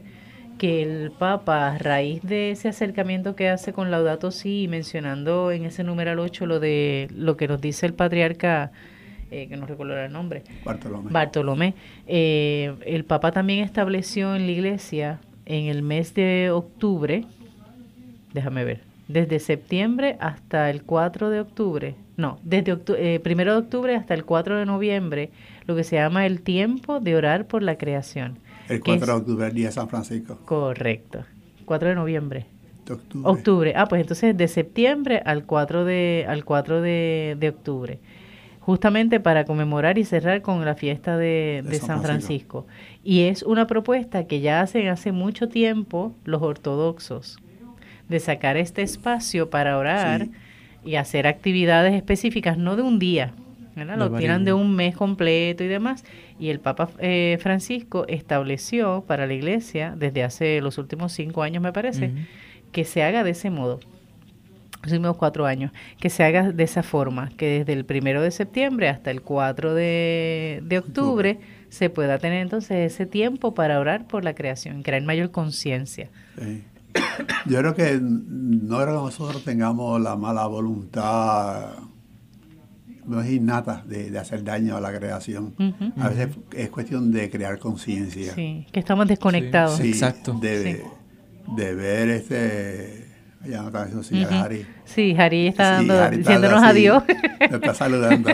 [0.57, 5.65] que el Papa, a raíz de ese acercamiento que hace con Laudato Si, mencionando en
[5.65, 8.71] ese número 8 lo de lo que nos dice el patriarca,
[9.31, 11.73] eh, que no recuerdo el nombre, Bartolomé, Bartolomé
[12.07, 17.25] eh, el Papa también estableció en la iglesia en el mes de octubre,
[18.33, 23.59] déjame ver, desde septiembre hasta el 4 de octubre, no, desde octubre, eh, primero de
[23.59, 25.31] octubre hasta el 4 de noviembre,
[25.65, 28.39] lo que se llama el tiempo de orar por la creación.
[28.69, 30.39] El 4 de octubre, el día de San Francisco.
[30.45, 31.25] Correcto,
[31.65, 32.45] 4 de noviembre.
[32.89, 33.29] octubre.
[33.29, 33.73] octubre.
[33.75, 37.99] Ah, pues entonces de septiembre al 4 de, al 4 de, de octubre
[38.65, 42.65] justamente para conmemorar y cerrar con la fiesta de, San, Francisco.
[43.03, 47.37] Y es una propuesta que ya hacen hace mucho tiempo los ortodoxos,
[48.09, 50.29] de sacar este espacio para orar
[50.85, 53.33] y hacer actividades específicas, no de un día,
[53.75, 56.05] lo tiran de un mes completo y demás.
[56.39, 61.61] Y el Papa eh, Francisco estableció para la iglesia, desde hace los últimos cinco años
[61.61, 62.11] me parece,
[62.71, 63.79] que se haga de ese modo
[64.83, 68.29] los últimos cuatro años, que se haga de esa forma, que desde el primero de
[68.29, 74.23] septiembre hasta el 4 de, octubre se pueda tener entonces ese tiempo para orar por
[74.23, 76.09] la creación, crear mayor conciencia.
[77.45, 81.73] Yo creo que no creo que nosotros tengamos la mala voluntad,
[83.05, 85.53] no es innata, de, hacer daño a la creación.
[85.97, 88.33] A veces es cuestión de crear conciencia.
[88.33, 89.79] Sí, que estamos desconectados.
[89.79, 90.33] Exacto.
[90.33, 90.83] De,
[91.55, 93.04] de ver este
[93.47, 94.65] ya no está diciendo Harry.
[94.85, 97.03] Sí, Harry está dando, diciéndonos adiós.
[97.39, 98.29] Nos está saludando.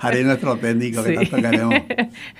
[0.00, 1.74] Harry es nuestro técnico que tanto queremos.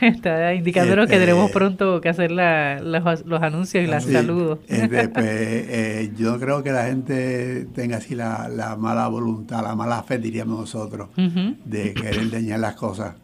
[0.00, 4.58] Está indicándonos que tenemos este, pronto que hacer la, los, anuncios y los saludos.
[4.68, 9.74] Este, pues, eh, yo creo que la gente tenga así la, la, mala voluntad, la
[9.74, 13.14] mala fe, diríamos nosotros, de querer dañar las cosas,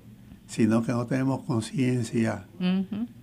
[0.46, 2.44] sino que no tenemos conciencia.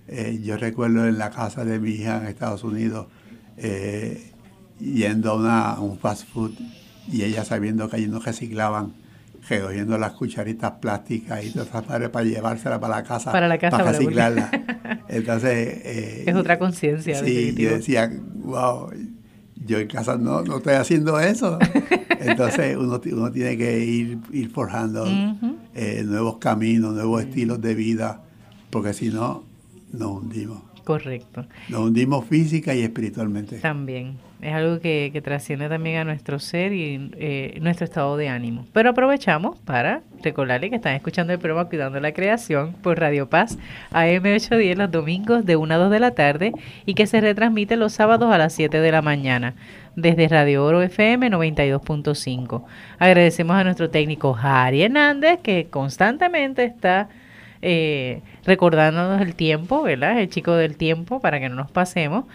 [0.07, 3.07] eh, yo recuerdo en la casa de mi hija en Estados Unidos,
[3.57, 4.31] eh,
[4.79, 6.53] yendo a, una, un fast food
[7.11, 8.93] y ella sabiendo que allí no reciclaban,
[9.47, 13.77] recogiendo las cucharitas plásticas y todas esas para llevárselas para la casa, para, la casa,
[13.77, 14.49] para reciclarlas.
[15.07, 15.81] Entonces...
[15.85, 17.23] Eh, es otra conciencia.
[17.23, 18.89] Sí, yo decía, wow,
[19.55, 21.59] yo en casa no, no estoy haciendo eso.
[22.19, 25.05] Entonces uno, uno tiene que ir, ir forjando
[25.75, 28.23] eh, nuevos caminos, nuevos estilos de vida,
[28.71, 29.43] porque si no,
[29.93, 30.63] nos hundimos.
[30.83, 31.45] Correcto.
[31.69, 33.57] Nos hundimos física y espiritualmente.
[33.57, 38.65] También es algo que, trasciende también a nuestro ser y eh, nuestro estado de ánimo.
[38.73, 43.57] Pero aprovechamos para recordarle que están escuchando el programa Cuidando la Creación por Radio Paz
[43.91, 46.51] AM810 los domingos de 1 a 2 de la tarde
[46.85, 49.55] y que se retransmite los sábados a las 7 de la mañana
[49.95, 52.63] desde Radio Oro FM 92.5.
[52.99, 57.09] Agradecemos a nuestro técnico Jari Hernández que constantemente está
[57.63, 60.19] eh, recordándonos el tiempo, ¿verdad?
[60.19, 62.25] El chico del tiempo para que no nos pasemos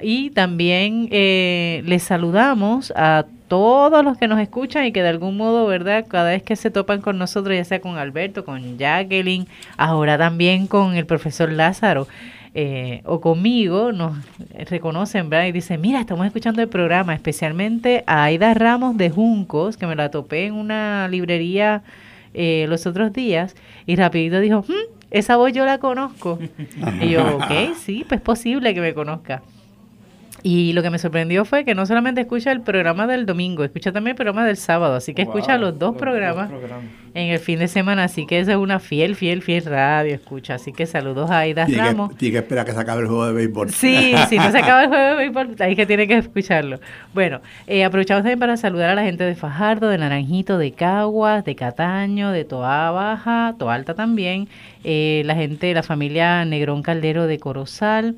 [0.00, 5.36] y también eh, les saludamos a todos los que nos escuchan y que de algún
[5.36, 6.06] modo, ¿verdad?
[6.08, 10.66] Cada vez que se topan con nosotros, ya sea con Alberto, con Jacqueline, ahora también
[10.66, 12.06] con el profesor Lázaro.
[12.56, 14.16] Eh, o conmigo nos
[14.70, 15.46] reconocen, ¿verdad?
[15.46, 19.96] Y dicen, mira, estamos escuchando el programa, especialmente a Aida Ramos de Juncos, que me
[19.96, 21.82] la topé en una librería
[22.32, 23.54] eh, los otros días
[23.86, 26.38] y rapidito dijo, hmm, esa voz yo la conozco.
[27.00, 29.42] y yo, ok, sí, pues es posible que me conozca.
[30.46, 33.92] Y lo que me sorprendió fue que no solamente escucha el programa del domingo, escucha
[33.92, 36.50] también el programa del sábado, así que escucha los, dos, programas
[37.14, 40.56] en el fin de semana, así que esa es una fiel, fiel, fiel radio, escucha.
[40.56, 42.14] Así que saludos a Aida Ramos.
[42.18, 43.70] tiene que esperar que se acabe el juego de béisbol.
[43.70, 46.78] Sí, si no se acaba el juego de béisbol, ahí que tiene que escucharlo.
[47.14, 51.46] Bueno, eh, aprovechamos también para saludar a la gente de Fajardo, de Naranjito, de Caguas,
[51.46, 54.48] de Cataño, de Toa Baja, Toa Alta también,
[54.82, 58.16] eh, la gente de la familia Negrón Caldero de Corozal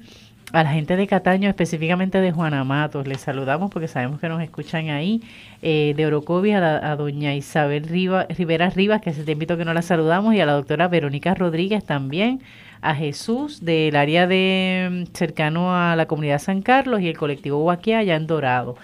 [0.57, 4.43] a la gente de Cataño, específicamente de Juana Matos, les saludamos porque sabemos que nos
[4.43, 5.21] escuchan ahí,
[5.61, 10.35] eh, de Orocovi a, doña Isabel Rivera Rivas, que hace tiempo que no la saludamos,
[10.35, 12.41] y a la doctora Verónica Rodríguez también,
[12.81, 17.63] a Jesús del área de mm, cercano a la comunidad San Carlos y el colectivo
[17.63, 18.77] Huaquia allá en Dorado.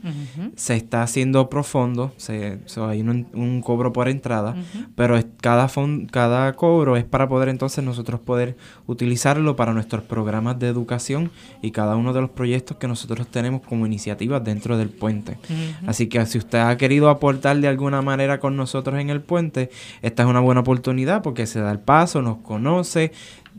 [0.56, 4.56] Se está haciendo profundo, se, hay un, cobro por entrada,
[4.94, 5.68] pero cada,
[6.10, 11.30] cada cobro es para poder entonces nosotros poder utilizarlo para nuestros programas de educación
[11.62, 15.38] y cada uno de los proyectos que nosotros tenemos como iniciativas dentro del puente.
[15.86, 19.70] Así que si usted ha querido aportar de alguna manera con nosotros en el puente,
[20.02, 23.12] esta es una buena oportunidad porque se da el paso, nos conoce,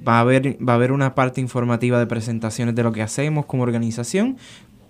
[0.07, 3.45] va a haber, va a haber una parte informativa de presentaciones de lo que hacemos
[3.45, 4.37] como organización,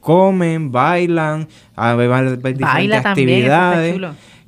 [0.03, 1.97] comen, bailan, hay
[2.53, 4.01] diferentes actividades.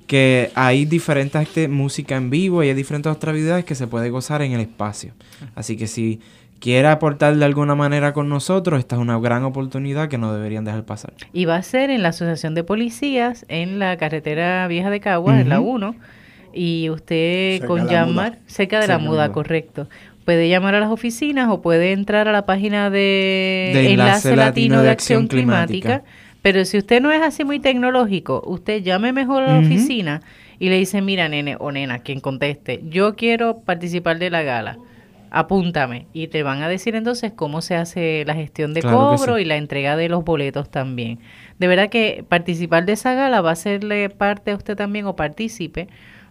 [0.06, 4.44] que hay diferentes música en vivo y hay diferentes otras actividades que se puede gozar
[4.44, 5.13] en el espacio.
[5.56, 6.20] Así que si
[6.60, 10.65] quiere aportar de alguna manera con nosotros, esta es una gran oportunidad que no deberían
[10.65, 11.13] dejar pasar.
[11.34, 15.39] Y va a ser en la Asociación de Policías en la carretera Vieja de Caguas,
[15.39, 15.96] en la 1,
[16.54, 19.88] y usted con llamar, cerca de la muda, correcto
[20.26, 24.90] puede llamar a las oficinas o puede entrar a la página de, Enlace, Latino, de
[24.90, 26.04] Acción, Climática.
[26.42, 30.22] Pero si usted no es así muy tecnológico, usted llame mejor a la oficina
[30.60, 34.78] y le dice, mira, nene o nena, quien conteste, yo quiero participar de la gala,
[35.32, 36.06] apúntame.
[36.14, 39.58] Y te van a decir entonces cómo se hace la gestión de cobro y la
[39.58, 41.20] entrega de los boletos también.
[41.58, 45.16] De verdad que participar de esa gala va a serle parte a usted también o
[45.16, 45.88] partícipe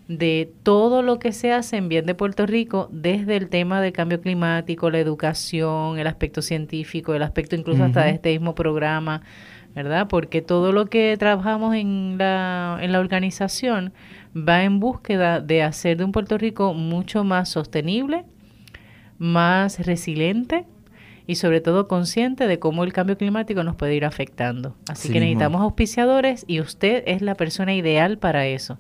[0.08, 3.92] de todo lo que se hace en bien de Puerto Rico, desde el tema del
[3.92, 9.22] cambio climático, la educación, el aspecto científico, el aspecto incluso hasta de este mismo programa,
[9.74, 10.06] ¿verdad?
[10.08, 13.92] Porque todo lo que trabajamos en la, en la organización
[14.36, 18.24] va en búsqueda de hacer de un Puerto Rico mucho más sostenible,
[19.18, 20.66] más resiliente
[21.26, 24.76] y sobre todo consciente de cómo el cambio climático nos puede ir afectando.
[24.88, 28.78] Así que necesitamos auspiciadores y usted es la persona ideal para eso.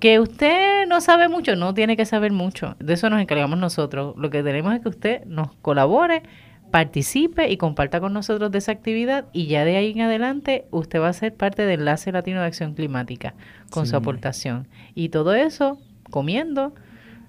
[0.00, 2.74] Que usted no sabe mucho, no tiene que saber mucho.
[2.78, 4.14] De eso nos encargamos nosotros.
[4.16, 6.22] Lo que tenemos es que usted nos colabore,
[6.70, 11.00] participe y comparta con nosotros de esa actividad y ya de ahí en adelante usted
[11.00, 13.34] va a ser parte del Enlace Latino de Acción Climática
[13.70, 14.68] con su aportación.
[14.94, 15.78] Y todo eso
[16.10, 16.74] comiendo,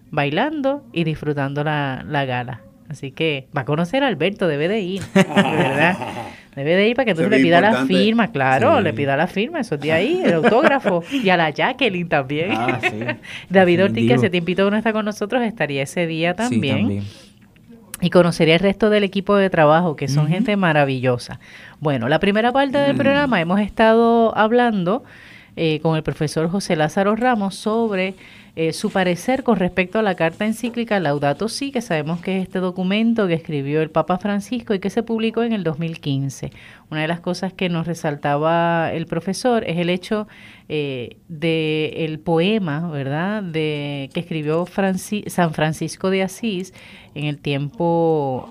[0.09, 2.61] bailando y disfrutando la, la gala.
[2.87, 5.97] Así que va a conocer a Alberto, debe de ir, ¿verdad?
[6.55, 9.61] Debe de ir para que tú le pida la firma, claro, le pida la firma,
[9.61, 11.01] eso de ahí, el autógrafo.
[11.11, 12.51] y a la Jacqueline también.
[12.51, 12.99] Ah, sí.
[13.49, 17.03] David Ortiz, que hace tiempito que no está con nosotros, estaría ese día también.
[18.01, 21.39] Y conocería el resto del equipo de trabajo, que son gente maravillosa.
[21.79, 22.97] Bueno, la primera parte del mm.
[22.97, 25.03] programa hemos estado hablando
[25.55, 28.15] eh, con el profesor José Lázaro Ramos sobre
[28.55, 32.43] eh, su parecer con respecto a la carta encíclica Laudato Si, que sabemos que es
[32.43, 36.51] este documento que escribió el Papa Francisco y que se publicó en el 2015.
[36.89, 40.27] Una de las cosas que nos resaltaba el profesor es el hecho
[40.67, 44.65] eh, del poema, ¿verdad?, de, que escribió
[45.27, 46.73] San Francisco de Asís
[47.15, 48.49] en el tiempo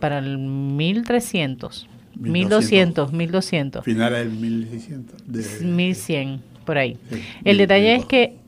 [0.00, 1.88] para el 1300.
[2.14, 3.84] 1200, 1200.
[3.84, 5.26] Final del 1600.
[5.26, 6.96] De, 1100, por ahí.
[7.44, 8.41] el detalle es que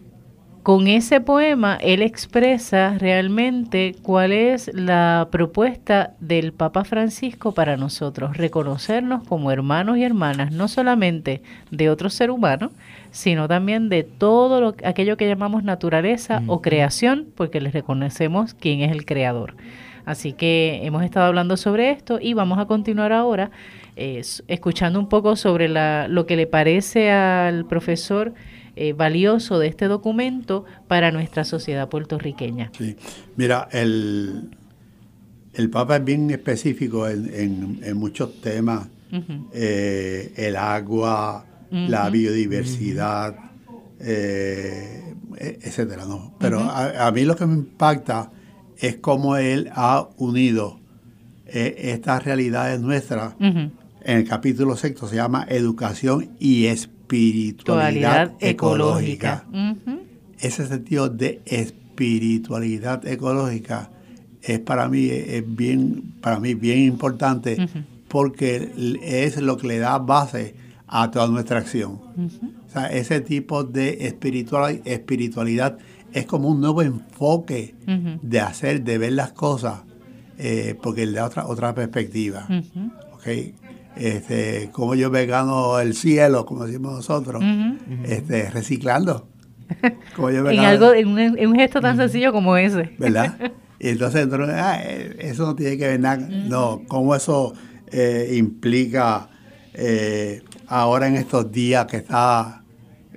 [0.64, 8.38] con ese poema él expresa realmente cuál es la propuesta del Papa Francisco para nosotros,
[8.38, 12.72] reconocernos como hermanos y hermanas, no solamente de otro ser humano,
[13.10, 18.80] sino también de todo lo, aquello que llamamos naturaleza o creación, porque les reconocemos quién
[18.80, 19.56] es el creador.
[20.06, 23.50] Así que hemos estado hablando sobre esto y vamos a continuar ahora
[23.96, 28.32] eh, escuchando un poco sobre la, lo que le parece al profesor
[28.76, 32.72] eh, valioso de este documento para nuestra sociedad puertorriqueña.
[32.76, 32.96] Sí,
[33.36, 34.50] mira, el,
[35.52, 38.88] el Papa es bien específico en, muchos temas,
[39.52, 43.36] eh, el agua, la biodiversidad,
[44.00, 46.34] eh, e, etcétera, ¿no?
[46.40, 48.32] Pero a, mí lo que me impacta
[48.76, 50.80] es cómo él ha unido
[51.46, 53.34] estas realidades nuestras.
[53.38, 53.70] En
[54.04, 59.44] el capítulo sexto se llama Educación y Espiritualidad espiritualidad ecológica.
[60.38, 63.90] Ese sentido de espiritualidad ecológica
[64.42, 67.56] es para mí es bien para mí bien importante
[68.08, 68.70] porque
[69.02, 70.54] es lo que le da base
[70.86, 72.00] a toda nuestra acción.
[72.66, 75.78] O sea, ese tipo de espiritual, espiritualidad
[76.12, 77.74] es como un nuevo enfoque
[78.22, 79.82] de hacer, de ver las cosas,
[80.38, 82.46] eh, porque le da otra, otra perspectiva.
[83.14, 83.54] ¿okay?
[83.96, 87.42] Este, como yo me gano el cielo, como decimos nosotros,
[88.04, 89.28] este, reciclando.
[90.18, 91.08] en, algo, en,
[91.48, 92.94] un, gesto tan sencillo como ese.
[92.98, 93.52] ¿Verdad?
[93.80, 96.16] Y entonces, ah, eh, eso no tiene que ver nada.
[96.16, 97.52] No, cómo eso
[97.88, 99.28] eh, implica
[99.74, 102.63] eh, ahora en estos días que está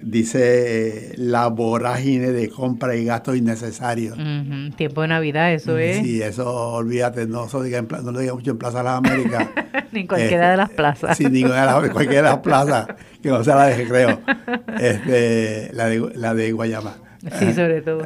[0.02, 4.18] dice la vorágine de compra y gastos innecesarios.
[4.76, 5.98] Tiempo de Navidad, eso es.
[5.98, 9.48] Sí, eso olvídate, no, eso diga no lo diga mucho en Plaza de las Américas.
[9.92, 11.18] ni cualquiera de las plazas.
[11.18, 12.88] Sí, ni cualquiera de las plazas,
[13.22, 14.20] que no sea la de creo.
[14.80, 16.98] Este, la, de, la de Guayama.
[17.40, 18.06] Sí, sobre todo.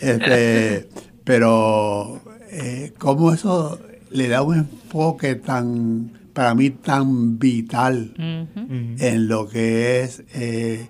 [0.00, 0.88] este,
[1.24, 2.20] pero,
[2.50, 3.80] eh, ¿cómo eso
[4.10, 10.86] le da un enfoque tan para mí tan vital en lo que es eh,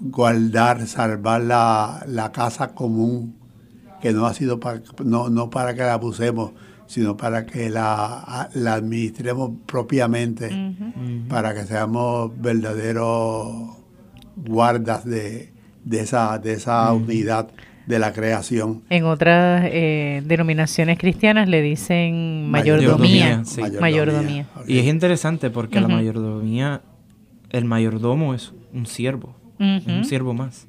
[0.00, 3.36] guardar, salvar la, casa común,
[4.02, 6.50] que no ha sido para, no, no para que la abusemos,
[6.86, 10.50] sino para que la, la administremos propiamente,
[11.28, 13.76] para que seamos verdaderos
[14.34, 15.52] guardas de,
[15.84, 17.50] de esa, de esa unidad
[17.86, 18.82] de la creación.
[18.90, 23.42] En otras eh, denominaciones cristianas le dicen mayordomía.
[23.80, 24.46] Mayordomía.
[24.66, 26.82] Y es interesante porque la mayordomía,
[27.50, 30.66] el mayordomo es un siervo, un siervo más.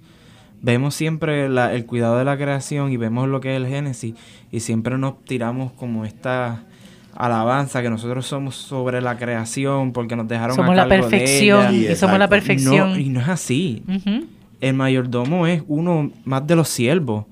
[0.61, 4.15] Vemos siempre el cuidado de la creación y vemos lo que es el Génesis
[4.51, 6.63] y siempre nos tiramos como esta
[7.15, 12.19] alabanza que nosotros somos sobre la creación porque nos dejaron somos la perfección y, somos
[12.19, 12.99] la perfección.
[12.99, 13.83] Y no es así
[14.61, 17.25] el mayordomo es uno más de los siervos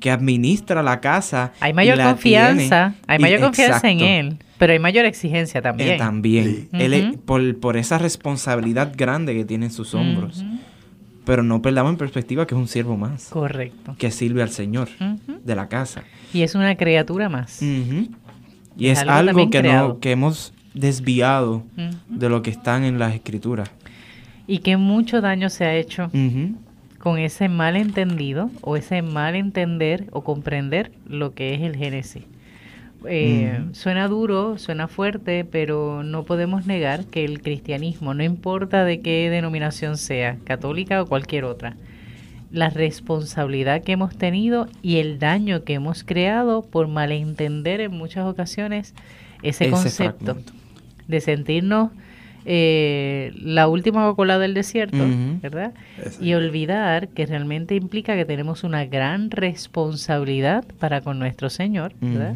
[0.00, 1.52] que administra la casa.
[1.60, 5.90] Hay mayor confianza, hay mayor confianza en él, pero hay mayor exigencia también.
[5.90, 6.68] Eh, también.
[6.72, 10.44] él por, esa responsabilidad grande que tiene en sus hombros.
[11.24, 13.28] Pero no perdamos en perspectiva que es un siervo más.
[13.28, 13.94] Correcto.
[13.98, 14.88] Que sirve al Señor
[15.44, 16.02] de la casa.
[16.32, 17.62] Y es una criatura más.
[17.62, 21.62] Y es, algo, que, no, que hemos desviado
[22.08, 23.70] de lo que están en las escrituras.
[24.46, 26.10] Y que mucho daño se ha hecho
[27.00, 32.24] con ese mal entendido o ese mal entender o comprender lo que es el Génesis.
[33.06, 39.00] Eh, suena duro, suena fuerte, pero no podemos negar que el cristianismo, no importa de
[39.00, 41.76] qué denominación sea, católica o cualquier otra,
[42.52, 48.26] la responsabilidad que hemos tenido y el daño que hemos creado por malentender en muchas
[48.26, 48.94] ocasiones
[49.42, 50.36] ese, concepto
[51.08, 51.92] de sentirnos
[52.44, 55.04] eh, la última Coca-Cola del desierto,
[55.42, 55.72] ¿verdad?
[56.20, 62.34] Y olvidar que realmente implica que tenemos una gran responsabilidad para con nuestro Señor, ¿verdad?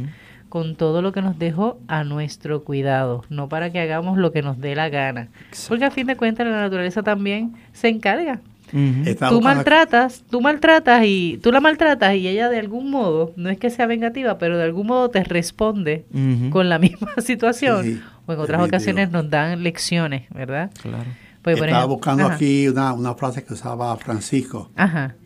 [0.49, 4.43] Con todo lo que nos dejó a nuestro cuidado, no para que hagamos lo que
[4.43, 5.29] nos dé la gana.
[5.69, 8.41] Porque a fin de cuentas la naturaleza también se encarga
[8.71, 13.59] Tú maltratas, tú maltratas y tú la maltratas y ella de algún modo, no es
[13.59, 16.07] que sea vengativa, pero de algún modo te responde
[16.51, 18.03] con la misma situación.
[18.27, 20.71] o en otras ocasiones nos dan lecciones, ¿verdad?
[20.83, 21.05] Claro.
[21.43, 24.71] Pues, Estaba buscando aquí una, una, frase que usaba Francisco,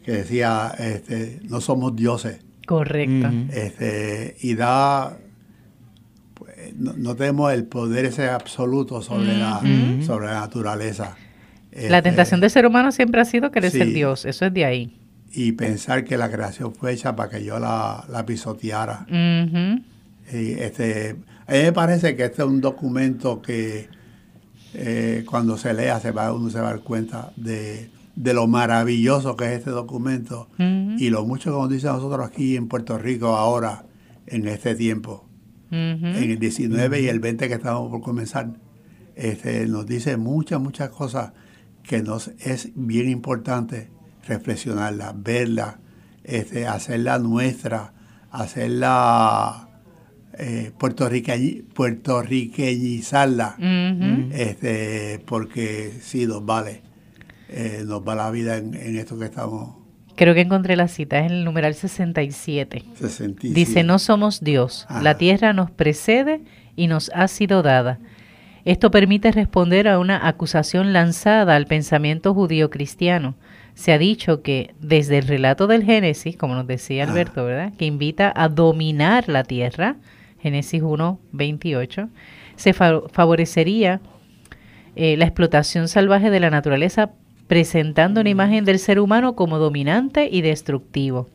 [0.05, 2.41] que decía, este, no somos dioses.
[2.67, 3.31] Correcto.
[3.53, 5.17] este, y da,
[6.35, 9.61] pues, no, tenemos el poder ese absoluto sobre, la,
[10.05, 11.17] sobre la naturaleza.
[11.73, 14.65] La este, tentación del ser humano siempre ha sido querer ser Dios, eso es de
[14.65, 14.97] ahí.
[15.33, 19.07] Y pensar que la creación fue hecha para que yo la, la pisoteara.
[19.11, 21.17] y este,
[21.47, 23.89] a mí me parece que este es un documento que
[24.75, 29.37] eh, cuando se lea se va, uno se va a dar cuenta de, lo maravilloso
[29.37, 32.99] que es este documento y lo mucho que nos dice a nosotros aquí en Puerto
[32.99, 33.85] Rico ahora,
[34.27, 35.25] en este tiempo.
[35.71, 38.51] En el 19 y el 20 que estamos por comenzar,
[39.15, 41.33] este, nos dice muchas, muchas cosas
[41.89, 43.89] que nos es bien importante
[44.27, 45.79] reflexionarla, verla,
[46.23, 47.95] este, hacerla nuestra,
[48.31, 49.71] hacerla
[50.39, 53.57] eh, puertorriqueñizarla,
[54.33, 56.83] este, porque sí nos vale,
[57.49, 59.77] eh, nos va la vida en, esto que estamos.
[60.15, 62.85] Creo que encontré la cita, es el numeral 67.
[63.41, 66.43] Dice, no somos Dios, la tierra nos precede
[66.77, 67.99] y nos ha sido dada.
[68.69, 73.35] Esto permite responder a una acusación lanzada al pensamiento judío cristiano.
[73.73, 77.73] Se ha dicho que desde el relato del Génesis, como nos decía Alberto, ¿verdad?
[77.79, 79.97] Que invita a dominar la tierra,
[80.43, 82.11] Génesis 1, 28,
[82.57, 84.03] se favorecería
[84.97, 87.13] eh, la explotación salvaje de la naturaleza
[87.47, 91.31] presentando una imagen del ser humano como dominante y destructivo.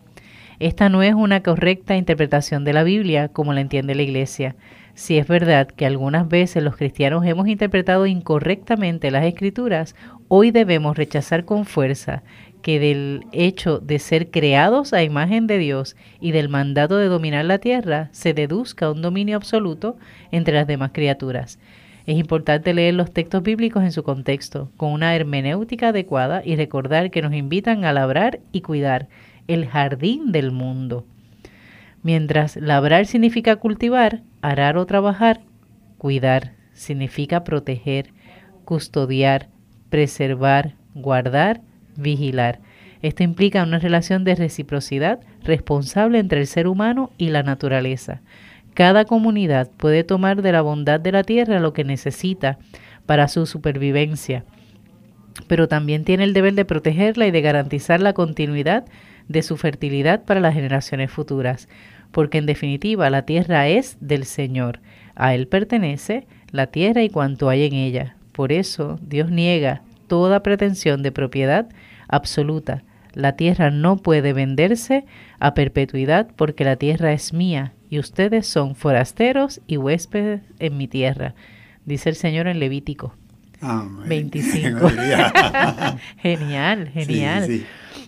[0.60, 4.56] Esta no es una correcta interpretación de la Biblia como la entiende la Iglesia.
[4.96, 9.96] Si es verdad que algunas veces los cristianos hemos interpretado incorrectamente las escrituras,
[10.28, 12.22] hoy debemos rechazar con fuerza
[12.62, 17.44] que del hecho de ser creados a imagen de Dios y del mandato de dominar
[17.46, 19.98] la tierra se deduzca un dominio absoluto
[20.32, 21.60] entre las demás criaturas.
[22.06, 27.10] Es importante leer los textos bíblicos en su contexto, con una hermenéutica adecuada y recordar
[27.10, 29.08] que nos invitan a labrar y cuidar
[29.48, 31.06] el jardín del mundo.
[32.04, 35.42] Mientras labrar significa cultivar, arar o trabajar,
[35.98, 38.10] cuidar significa proteger,
[38.66, 39.48] custodiar,
[39.90, 41.62] preservar, guardar
[41.96, 42.60] vigilar.
[43.02, 48.22] Esto implica una relación de reciprocidad responsable entre el ser humano y la naturaleza.
[48.74, 52.58] Cada comunidad puede tomar de la bondad de la tierra lo que necesita
[53.06, 54.46] para su supervivencia,
[55.48, 58.86] pero también tiene el deber de protegerla y de garantizar la continuidad
[59.28, 61.68] de su fertilidad para las generaciones futuras,
[62.14, 64.80] porque en definitiva la tierra es del Señor,
[65.16, 68.16] a Él pertenece la tierra y cuanto hay en ella.
[68.32, 71.68] Por eso Dios niega toda pretensión de propiedad
[72.08, 72.84] absoluta.
[73.14, 75.06] La tierra no puede venderse
[75.40, 80.88] a perpetuidad porque la tierra es mía y ustedes son forasteros y huéspedes en mi
[80.88, 81.36] tierra,
[81.86, 83.16] dice el Señor en Levítico
[84.08, 84.90] 25.
[86.22, 87.66] genial, genial.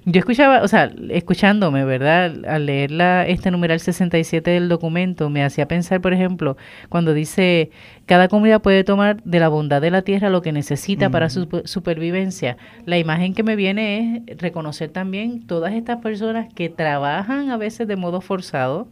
[0.08, 2.46] Yo escuchaba, o sea, escuchándome, ¿verdad?
[2.48, 6.58] Al leer la, este numeral 67 del documento, me hacía pensar, por ejemplo,
[6.90, 7.72] cuando dice,
[8.06, 11.64] cada comunidad puede tomar de la bondad de la tierra lo que necesita para su
[11.66, 12.56] supervivencia.
[12.86, 17.88] La imagen que me viene es reconocer también todas estas personas que trabajan a veces
[17.88, 18.88] de modo forzado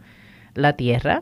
[0.56, 1.22] la tierra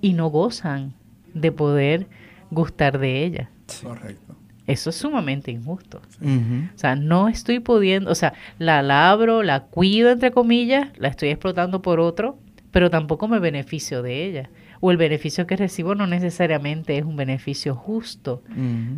[0.00, 0.92] y no gozan
[1.34, 2.08] de poder
[2.50, 3.50] gustar de ella.
[3.80, 4.37] Correcto.
[4.68, 6.02] Eso es sumamente injusto.
[6.22, 11.30] O sea, no estoy pudiendo, o sea, la labro, la cuido, entre comillas, la estoy
[11.30, 12.38] explotando por otro,
[12.70, 14.50] pero tampoco me beneficio de ella.
[14.80, 18.42] O el beneficio que recibo no necesariamente es un beneficio justo.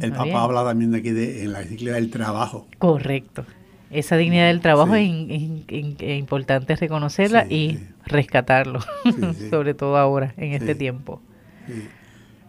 [0.01, 2.67] El papá habla también de aquí de, en la dignidad del trabajo.
[2.79, 3.47] Correcto.
[3.93, 8.81] Esa dignidad del trabajo es, importante reconocerla y rescatarlo,
[9.51, 11.23] sobre todo ahora, en este tiempo.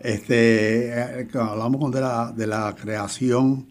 [0.03, 3.67] Este, eh, hablamos de la, de la creación,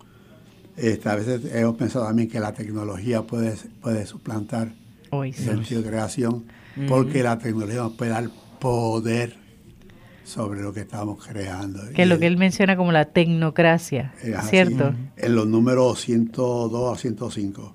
[0.77, 4.73] este, a veces hemos pensado también que la tecnología puede, puede suplantar
[5.13, 6.45] el sentido de creación,
[6.89, 9.35] porque la tecnología nos puede dar poder
[10.25, 11.81] sobre lo que estamos creando.
[11.93, 14.15] Que es lo que él menciona como la tecnocracia,
[14.49, 14.95] ¿cierto?
[15.17, 17.75] En los números 102 a 105.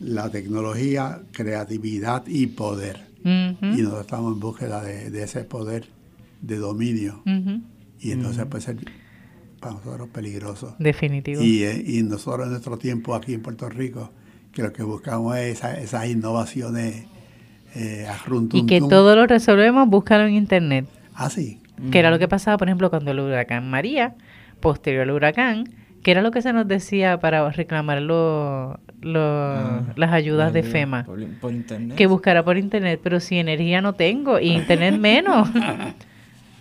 [0.00, 3.06] La tecnología, creatividad y poder.
[3.24, 5.95] Y nosotros estamos en búsqueda de ese poder
[6.46, 7.22] de dominio.
[7.98, 8.76] Y entonces puede ser
[9.60, 10.76] para nosotros peligroso.
[10.78, 11.42] Definitivo.
[11.42, 14.10] Y, eh, y, nosotros en nuestro tiempo aquí en Puerto Rico,
[14.52, 17.06] que lo que buscamos es esas innovaciones
[17.74, 18.06] eh,
[18.52, 20.86] Y que todo lo resolvemos, búscalo en Internet.
[21.14, 21.60] Ah, sí.
[21.90, 24.14] Que era lo que pasaba, por ejemplo, cuando el huracán María,
[24.60, 25.68] posterior al huracán,
[26.02, 31.06] que era lo que se nos decía para reclamar lo, ah, las ayudas de FEMA.
[31.96, 35.48] Que buscara por internet, pero si energía no tengo y internet menos.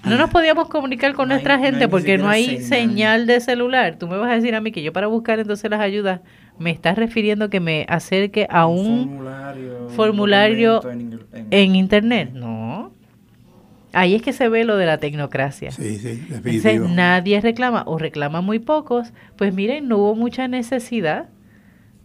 [0.05, 3.27] No nos podíamos comunicar con nuestra gente porque no hay señal.
[3.27, 3.97] de celular.
[3.97, 6.21] Tú me vas a decir a mí que yo para buscar entonces las ayudas
[6.57, 9.25] me estás refiriendo que me acerque a un,
[9.89, 10.81] formulario,
[11.51, 12.31] en, internet.
[12.33, 12.93] No.
[13.93, 15.71] Ahí es que se ve lo de la tecnocracia.
[15.71, 16.69] Sí, sí, definitivo.
[16.69, 19.13] Entonces, nadie reclama o reclama muy pocos.
[19.37, 21.29] Pues miren, no hubo mucha necesidad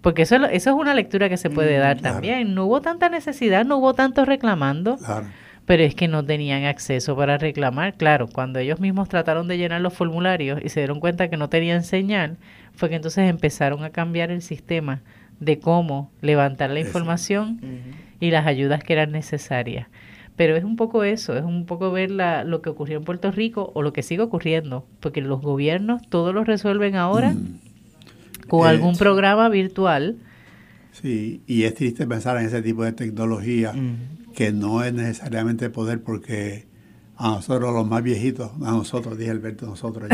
[0.01, 2.55] porque eso, eso es una lectura que se puede mm, dar también.
[2.55, 4.99] No hubo tanta necesidad, no hubo tanto reclamando,
[5.67, 7.95] pero es que no tenían acceso para reclamar.
[7.95, 11.49] Claro, cuando ellos mismos trataron de llenar los formularios y se dieron cuenta que no
[11.49, 12.39] tenían señal,
[12.75, 15.01] fue que entonces empezaron a cambiar el sistema
[15.39, 17.61] de cómo levantar la información
[18.21, 19.87] y las ayudas que eran necesarias.
[20.37, 23.31] Pero es un poco eso, es un poco ver la, lo que ocurrió en Puerto
[23.31, 27.31] Rico o lo que sigue ocurriendo, porque los gobiernos todos lo resuelven ahora.
[27.31, 27.71] Mm
[28.51, 30.17] con eh, algún programa virtual.
[30.93, 33.73] Sí, y es triste pensar en ese tipo de tecnología
[34.35, 36.67] que no es necesariamente poder porque
[37.17, 40.09] a nosotros los más viejitos, a nosotros, dije Alberto, nosotros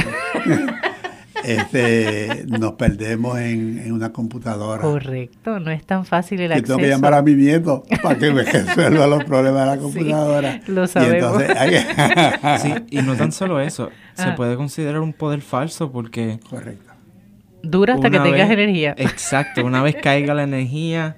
[1.45, 4.83] este, nos perdemos en, una computadora.
[4.83, 6.67] Correcto, no es tan fácil el acceso.
[6.67, 9.79] Yo tengo que llamar a mi nieto para que me resuelva los problemas de la
[9.81, 10.61] computadora.
[10.64, 11.43] Sí, lo sabemos.
[11.43, 14.35] Y, sí, y no tan solo eso, se ah.
[14.35, 16.41] puede considerar un poder falso porque...
[16.49, 16.97] Correcto
[17.62, 18.95] Dura hasta que tengas energía.
[18.97, 21.17] Exacto, una vez caiga la energía,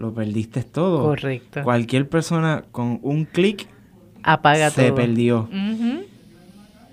[0.00, 1.04] lo perdiste todo.
[1.04, 1.62] Correcto.
[1.62, 3.68] Cualquier persona con un clic
[4.22, 5.48] apaga se perdió.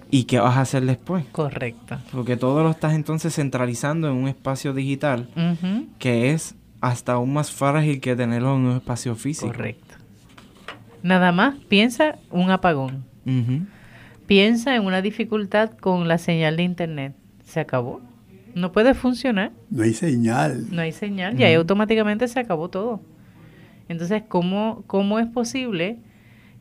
[0.10, 1.26] ¿Y qué vas a hacer después?
[1.32, 1.98] Correcto.
[2.12, 5.28] Porque todo lo estás entonces centralizando en un espacio digital
[6.00, 9.48] que es hasta aún más frágil que tenerlo en un espacio físico.
[9.48, 9.96] Correcto.
[11.02, 13.06] Nada más piensa un apagón.
[14.28, 17.16] Piensa en una dificultad con la señal de internet.
[17.46, 18.02] Se acabó
[18.58, 19.52] no puede funcionar.
[19.70, 20.66] No hay señal.
[20.72, 23.02] No hay señal y ahí automáticamente se acabó todo.
[23.88, 26.00] Entonces, ¿cómo, ¿cómo es posible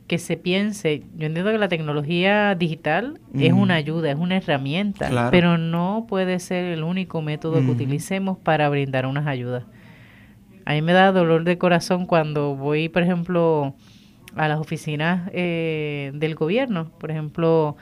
[0.06, 1.02] que se piense?
[1.16, 6.38] Yo entiendo que la tecnología digital es una ayuda, es una herramienta, pero no puede
[6.38, 9.64] ser el único método que utilicemos para brindar unas ayudas.
[10.64, 13.74] A mí me da dolor de corazón cuando voy, por ejemplo,
[14.36, 17.76] a las oficinas eh, del gobierno, por ejemplo,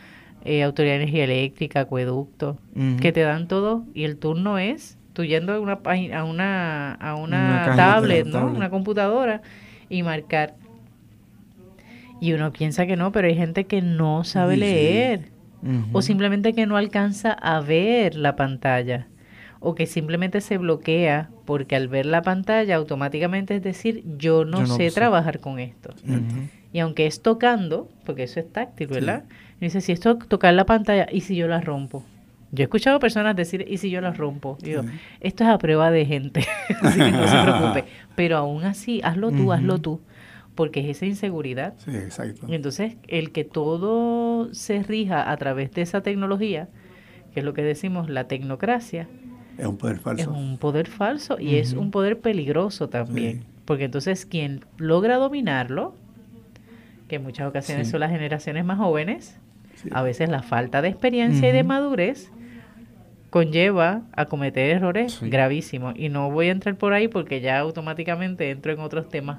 [0.44, 2.58] eh, Autoridad de Energía Eléctrica, Acueducto,
[3.00, 7.14] que te dan todo y el turno es tú yendo a una, a una, a
[7.14, 8.46] una, tablet, ¿no?
[8.46, 9.40] Una computadora
[9.88, 10.56] y marcar.
[12.20, 15.32] Y uno piensa que no, pero hay gente que no sabe leer
[15.92, 19.06] o simplemente que no alcanza a ver la pantalla
[19.60, 24.66] o que simplemente se bloquea porque al ver la pantalla automáticamente es decir, yo no,
[24.66, 25.94] sé, trabajar con esto.
[26.72, 29.24] Y aunque es tocando, porque eso es táctil, ¿verdad?
[29.66, 32.04] Dice, si esto tocar la pantalla, ¿y si yo la rompo?
[32.52, 34.56] Yo he escuchado personas decir, ¿y si yo la rompo?
[34.62, 34.82] Digo,
[35.20, 36.46] esto es a prueba de gente,
[36.82, 37.84] así que no se preocupe.
[38.14, 40.00] Pero aún así, hazlo tú, hazlo tú,
[40.54, 41.74] porque es esa inseguridad.
[41.78, 42.46] Sí, exacto.
[42.48, 46.68] Y entonces, el que todo se rija a través de esa tecnología,
[47.32, 49.08] que es lo que decimos, la tecnocracia,
[49.58, 50.22] es un poder falso.
[50.22, 53.44] Es un poder falso y es un poder peligroso también.
[53.64, 55.94] Porque entonces quien logra dominarlo,
[57.08, 59.38] que en muchas ocasiones son las generaciones más jóvenes,
[59.90, 62.30] a veces la falta de experiencia y de madurez
[63.34, 65.94] conlleva a cometer errores gravísimos.
[65.98, 69.38] Y no voy a entrar por ahí porque ya automáticamente entro en otros temas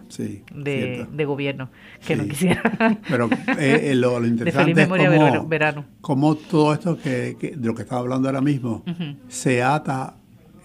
[0.54, 1.70] de, gobierno
[2.06, 2.62] que no quisiera.
[3.10, 5.86] Pero eh, eh, lo, interesante es cómo, verano.
[6.02, 8.84] cómo todo esto que, de lo que estaba hablando ahora mismo
[9.30, 10.18] se ata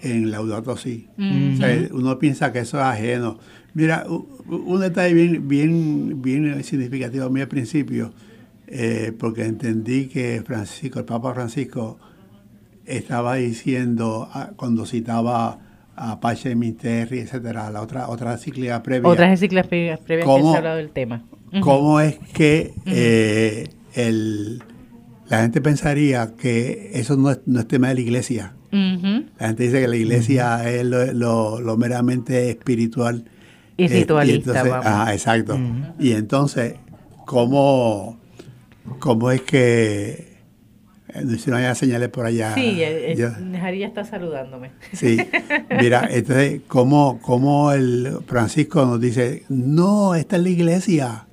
[0.03, 1.09] en Laudato Si.
[1.93, 3.39] uno piensa que eso es ajeno.
[3.75, 8.13] Mira, un detalle bien, bien, bien significativo a mí al principio,
[8.71, 11.99] eh, porque entendí que Francisco, el Papa Francisco,
[12.87, 15.59] estaba diciendo ah, cuando citaba
[15.97, 19.09] a Pache Minterri, etcétera, la otra otra cíclica previa.
[19.09, 21.25] Otras cíclicas previas, que se ha hablado del tema.
[21.61, 24.63] ¿Cómo es que eh, el,
[25.29, 28.55] la gente pensaría que eso no es, no es tema de la iglesia?
[28.71, 33.25] La gente dice que la iglesia es lo, lo meramente espiritual
[33.77, 34.63] y ritualista.
[34.85, 35.59] ah, exacto.
[35.99, 36.75] Y entonces,
[37.27, 38.19] ¿cómo,
[38.99, 40.31] ¿cómo es que
[41.25, 42.55] no si no hay señales por allá.
[42.55, 44.73] Sí, eh, eh, está saludándome.
[44.93, 45.19] Sí,
[45.81, 51.27] mira, entonces, ¿cómo, ¿cómo, el Francisco nos dice, no, esta es la iglesia,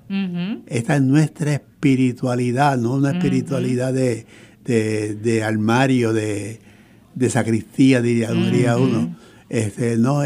[0.67, 4.25] esta es nuestra espiritualidad, no una espiritualidad de,
[4.63, 6.61] de, de, armario, de,
[7.13, 9.15] de sacristía, diría, diría uno.
[9.49, 10.23] Este, no,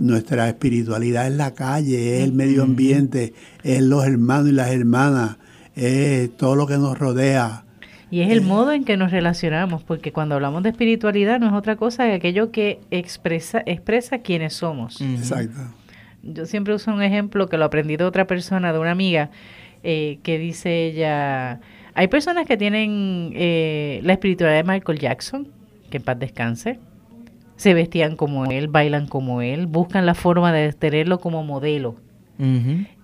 [0.00, 5.36] nuestra espiritualidad es la calle, es el medio ambiente, es los hermanos y las hermanas,
[5.80, 7.64] es todo lo que nos rodea.
[8.10, 11.46] Y es el eh, modo en que nos relacionamos, porque cuando hablamos de espiritualidad no
[11.46, 15.00] es otra cosa que aquello que expresa, expresa quiénes somos.
[15.00, 15.60] Exacto.
[16.22, 19.30] Yo siempre uso un ejemplo que lo aprendí de otra persona, de una amiga,
[19.82, 21.60] eh, que dice ella,
[21.94, 25.48] Hay personas que tienen eh, la espiritualidad de Michael Jackson,
[25.88, 26.78] que en paz descanse.
[27.56, 31.96] Se vestían como él, bailan como él, buscan la forma de tenerlo como modelo.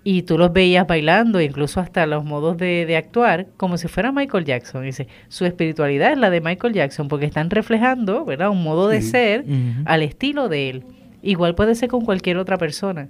[0.03, 4.45] Y tú los veías bailando, incluso hasta los modos de, actuar, como si fuera Michael
[4.45, 4.83] Jackson.
[4.83, 8.49] Dice, su espiritualidad es la de Michael Jackson, porque están reflejando, ¿verdad?
[8.49, 9.45] Un modo de ser
[9.85, 10.83] al estilo de él.
[11.21, 13.09] Igual puede ser con cualquier otra persona.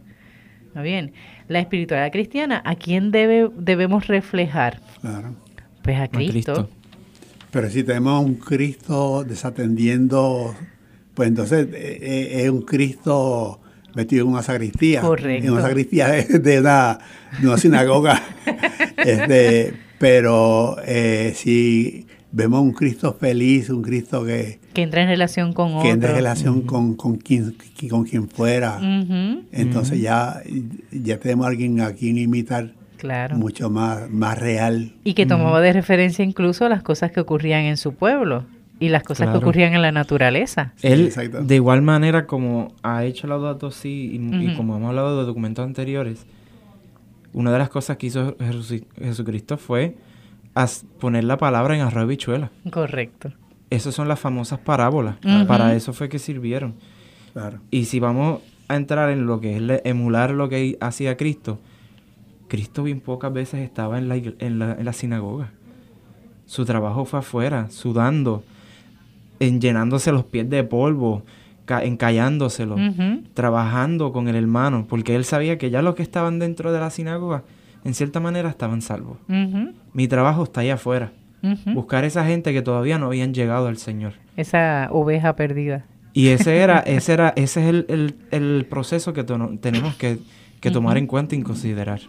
[0.67, 1.13] ¿Está bien?
[1.47, 4.81] La espiritualidad cristiana, ¿a quién debe, debemos reflejar?
[5.01, 5.35] Claro.
[5.81, 6.69] Pues a Cristo.
[7.51, 10.53] Pero si tenemos un Cristo desatendiendo,
[11.13, 13.61] pues entonces eh, eh, es un Cristo
[13.97, 15.01] metido en una sacristía.
[15.01, 15.47] Correcto.
[15.47, 18.21] En una sacristía de, una, sinagoga.
[18.97, 24.59] este, pero eh, si vemos un Cristo feliz, un Cristo que...
[24.73, 25.81] Que entra en relación con otro.
[25.81, 27.55] Que entra en relación con, con, quien,
[27.89, 28.79] con quien fuera.
[29.51, 30.43] Entonces ya,
[30.91, 33.35] ya tenemos a alguien a quien imitar claro.
[33.35, 34.93] mucho más, más real.
[35.03, 38.45] Y que tomaba de referencia incluso las cosas que ocurrían en su pueblo
[38.79, 40.73] y las cosas que ocurrían en la naturaleza.
[40.81, 41.11] Él,
[41.41, 45.65] de igual manera como ha hecho la Laudato Si y, como hemos hablado de documentos
[45.65, 46.25] anteriores,
[47.33, 48.35] una de las cosas que hizo
[48.99, 49.95] Jesucristo fue
[50.99, 52.51] poner la palabra en arroz y bichuela.
[52.71, 53.31] Correcto.
[53.69, 55.17] Esas son las famosas parábolas.
[55.47, 56.75] Para eso fue que sirvieron.
[57.33, 57.59] Claro.
[57.69, 61.59] Y si vamos a entrar en lo que es emular lo que hacía Cristo,
[62.47, 65.51] Cristo bien pocas veces estaba en la, en la, en la sinagoga.
[66.45, 68.43] Su trabajo fue afuera, sudando,
[69.39, 71.23] en llenándose los pies de polvo,
[71.67, 72.77] encallándoselo,
[73.33, 76.89] trabajando con el hermano, porque él sabía que ya los que estaban dentro de la
[76.89, 77.43] sinagoga,
[77.83, 79.17] en cierta manera, estaban salvos.
[79.93, 81.11] Mi trabajo está allá afuera.
[81.73, 84.13] Buscar esa gente que todavía no habían llegado al Señor.
[84.35, 85.85] Esa oveja perdida.
[86.13, 90.17] Y ese era, ese era, ese es el, el, proceso que tenemos que,
[90.59, 92.01] que tomar en cuenta y considerar.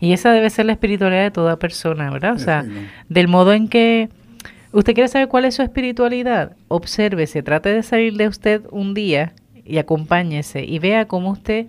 [0.00, 2.34] Y esa debe ser la espiritualidad de toda persona, ¿verdad?
[2.34, 2.64] O sea,
[3.08, 4.08] del modo en que
[4.74, 9.32] usted quiere saber cuál es su espiritualidad, obsérvese, trate de salir de usted un día
[9.64, 11.66] y acompáñese y vea cómo usted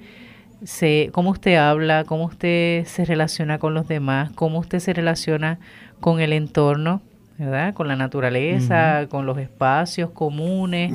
[0.63, 5.59] se, cómo usted habla, cómo usted se relaciona con los demás, cómo usted se relaciona
[5.99, 7.01] con el entorno,
[7.37, 7.73] ¿verdad?
[7.73, 10.93] Con la naturaleza, con los espacios comunes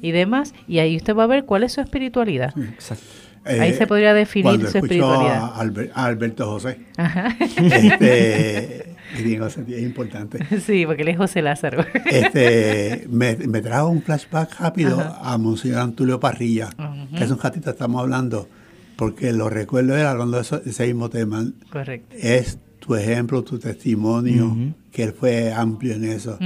[0.00, 0.54] y demás.
[0.66, 2.56] Y ahí usted va a ver cuál es su espiritualidad.
[2.56, 3.04] Exacto.
[3.44, 5.52] Ahí se podría definir su espiritualidad.
[5.54, 5.62] A,
[5.94, 6.78] a Alberto José.
[6.96, 7.36] Ajá.
[7.40, 10.60] Este, es importante.
[10.60, 11.84] Sí, porque él es José Lázaro.
[12.06, 16.70] Este, me, me trajo un flashback rápido a Monseñor Antulio Parrilla,
[17.16, 18.48] que es un ratito estamos hablando,
[18.96, 21.44] porque lo recuerdo él hablando de, ese mismo tema.
[21.70, 22.14] Correcto.
[22.18, 24.56] Es tu ejemplo, tu testimonio,
[24.90, 26.36] que él fue amplio en eso.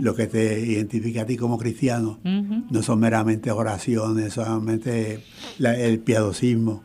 [0.00, 5.20] Lo que te identifica a ti como cristiano no son meramente oraciones, solamente
[5.58, 6.82] el piadosismo.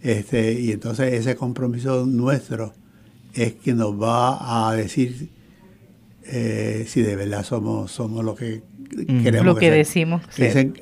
[0.00, 2.72] Este, y entonces ese compromiso nuestro
[3.34, 5.30] es que nos va a decir
[6.24, 8.62] eh, si de verdad somos, somos lo que
[9.06, 9.46] queremos.
[9.46, 10.22] Lo que, decimos.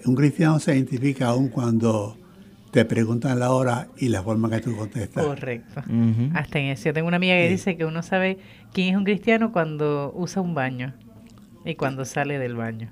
[0.04, 2.18] un cristiano se identifica aún cuando
[2.74, 5.24] te preguntan la hora y la forma que tú contestas.
[5.24, 5.80] Correcto.
[6.34, 6.86] Hasta en eso.
[6.86, 8.36] Yo tengo una amiga que dice que uno sabe
[8.72, 10.92] quién es un cristiano cuando usa un baño
[11.64, 12.90] y cuando sale del baño.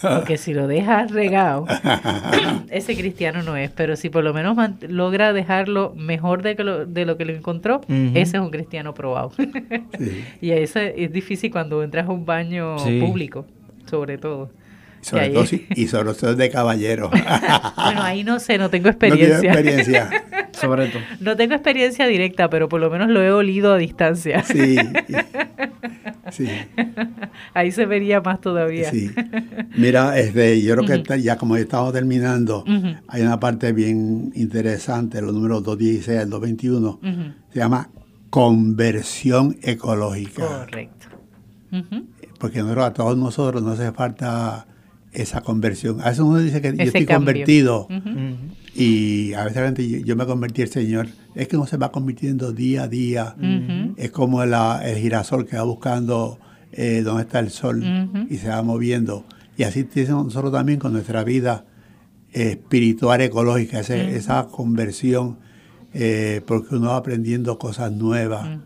[0.00, 1.66] Porque si lo dejas regado,
[2.70, 3.72] ese cristiano no es.
[3.72, 4.56] Pero si por lo menos
[4.88, 9.32] logra dejarlo mejor de, lo, de lo que lo encontró, ese es un cristiano probado.
[10.40, 13.44] Y eso es difícil cuando entras a un baño público,
[13.86, 14.50] sobre todo.
[15.00, 15.44] Sobre todo,
[15.74, 17.10] y sobre todo de caballero.
[17.76, 19.36] bueno, ahí no sé, no tengo experiencia.
[19.36, 20.24] No tengo experiencia.
[20.52, 21.02] sobre todo.
[21.20, 24.42] No tengo experiencia directa, pero por lo menos lo he olido a distancia.
[24.44, 24.76] Sí.
[26.30, 26.48] sí.
[27.54, 28.90] Ahí se vería más todavía.
[28.90, 29.10] Sí.
[29.76, 32.64] Mira, este, yo creo que ya como estamos terminando,
[33.08, 37.00] hay una parte bien interesante, los números 216 al 221,
[37.52, 37.90] se llama
[38.28, 40.46] conversión ecológica.
[40.46, 41.06] Correcto.
[42.38, 44.66] Porque nosotros, a todos nosotros nos hace falta
[45.12, 46.00] esa conversión.
[46.00, 47.88] A veces uno dice que yo estoy convertido
[48.74, 51.08] y a veces yo, yo, me convertí el Señor.
[51.34, 53.34] Es que uno se va convirtiendo día a día.
[53.96, 54.54] Es como el
[54.96, 56.38] girasol que va buscando
[56.72, 57.82] eh, dónde está el sol
[58.28, 59.24] y se va moviendo.
[59.56, 61.64] Y así nosotros también con nuestra vida
[62.32, 65.38] espiritual, ecológica, esa conversión,
[65.92, 68.60] eh, porque uno va aprendiendo cosas nuevas.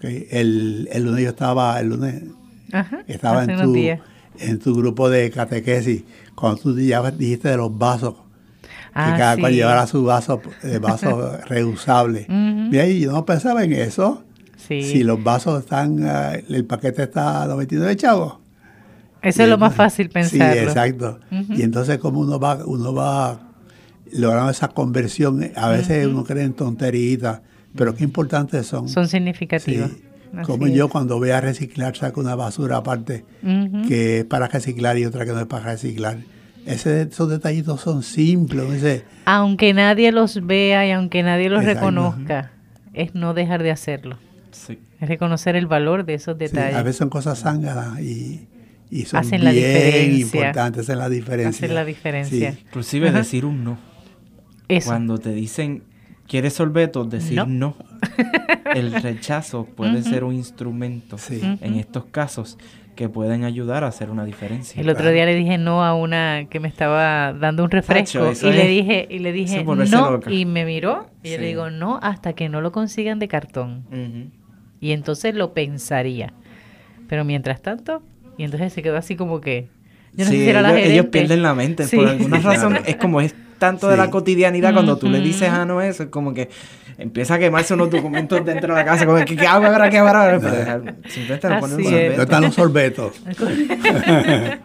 [0.00, 2.22] El, el, lunes yo estaba, el lunes
[3.06, 3.72] estaba en tu
[4.38, 9.36] en tu grupo de catequesis, cuando tú ya dijiste de los vasos, que ah, cada
[9.36, 12.26] cual llevara su vaso, de vaso reusable.
[12.28, 14.22] Mira, yo no pensaba en eso.
[14.56, 18.38] Si los vasos están, eh, el paquete está a 99 chavos.
[19.22, 20.52] Eso es lo más fácil pensar.
[20.54, 21.20] Sí, exacto.
[21.30, 23.40] Y entonces como uno va, uno va
[24.12, 27.40] logrando esa conversión, a veces uno cree en tonteritas,
[27.74, 28.88] pero qué importantes son.
[28.88, 29.90] Son significativas.
[30.44, 33.24] Como yo cuando voy a reciclar saco una basura aparte
[33.88, 36.18] que es para reciclar y otra que no es para reciclar.
[36.66, 39.04] Ese, esos detallitos son simples.
[39.24, 42.50] aunque nadie los vea y aunque nadie los reconozca,
[42.92, 44.18] es no dejar de hacerlo.
[45.00, 46.74] Es reconocer el valor de esos detalles.
[46.74, 48.48] a veces son cosas zánganas y,
[48.90, 50.40] y son hacen bien la diferencia.
[50.40, 51.66] importantes, hacen la diferencia.
[51.66, 52.58] Hacen la diferencia.
[52.66, 53.78] Inclusive decir un no.
[54.84, 55.84] Cuando te dicen,
[56.26, 57.08] ¿quieres sorbetos?
[57.08, 57.76] Decir no.
[58.74, 62.58] El rechazo puede ser un instrumento en estos casos
[62.96, 64.80] que pueden ayudar a hacer una diferencia.
[64.80, 68.52] El otro día le dije no a una que me estaba dando un refresco y
[68.52, 72.32] le dije y le dije no y me miró y yo le digo no hasta
[72.32, 73.84] que no lo consigan de cartón.
[74.80, 76.32] Y entonces lo pensaría.
[77.08, 78.02] Pero mientras tanto,
[78.36, 79.68] y entonces se quedó así como que
[80.12, 82.78] yo no sé ellos, ellos, pierden la mente por alguna razón.
[82.86, 86.08] Es como es tanto de la cotidianidad cuando tú le dices a no eso es
[86.10, 86.48] como que
[86.98, 89.90] empieza a quemarse unos documentos dentro de la casa, como que ¿qué hago ahora?
[89.90, 90.82] ¿Qué hago ahora?
[91.08, 92.22] simplemente le ponen un sorbeto.
[92.22, 93.22] están los sorbetos?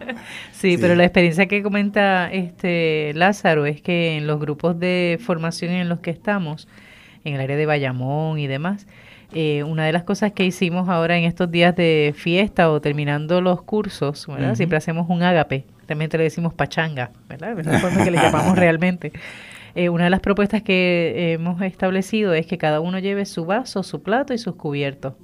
[0.52, 5.72] sí, pero la experiencia que comenta este Lázaro es que en los grupos de formación
[5.72, 6.68] en los que estamos,
[7.24, 8.86] en el área de Bayamón y demás,
[9.34, 13.40] eh, una de las cosas que hicimos ahora en estos días de fiesta o terminando
[13.40, 14.54] los cursos, ¿verdad?
[14.56, 17.60] Siempre hacemos un ágape, también te le decimos pachanga, ¿verdad?
[17.60, 19.12] Es la forma que le llamamos realmente.
[19.74, 23.82] Eh, una de las propuestas que hemos establecido es que cada uno lleve su vaso,
[23.82, 25.14] su plato y sus cubiertos.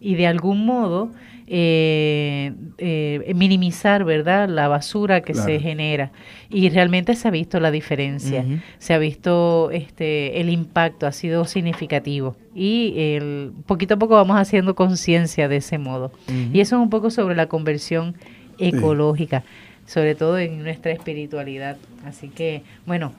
[0.00, 1.10] Y de algún modo
[1.46, 6.12] eh, eh, minimizar, ¿verdad?, la basura que se genera.
[6.48, 8.42] Y realmente se ha visto la diferencia,
[8.78, 12.36] se ha visto este el impacto, ha sido significativo.
[12.54, 16.10] Y el, poquito a poco vamos haciendo conciencia de ese modo.
[16.54, 18.14] Y eso es un poco sobre la conversión
[18.58, 19.44] ecológica,
[19.86, 21.76] sobre todo en nuestra espiritualidad.
[22.04, 23.12] Así que, bueno,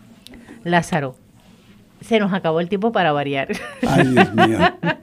[0.63, 1.15] Lázaro,
[2.01, 3.49] se nos acabó el tiempo para variar.
[3.87, 4.59] Ay, Dios mío.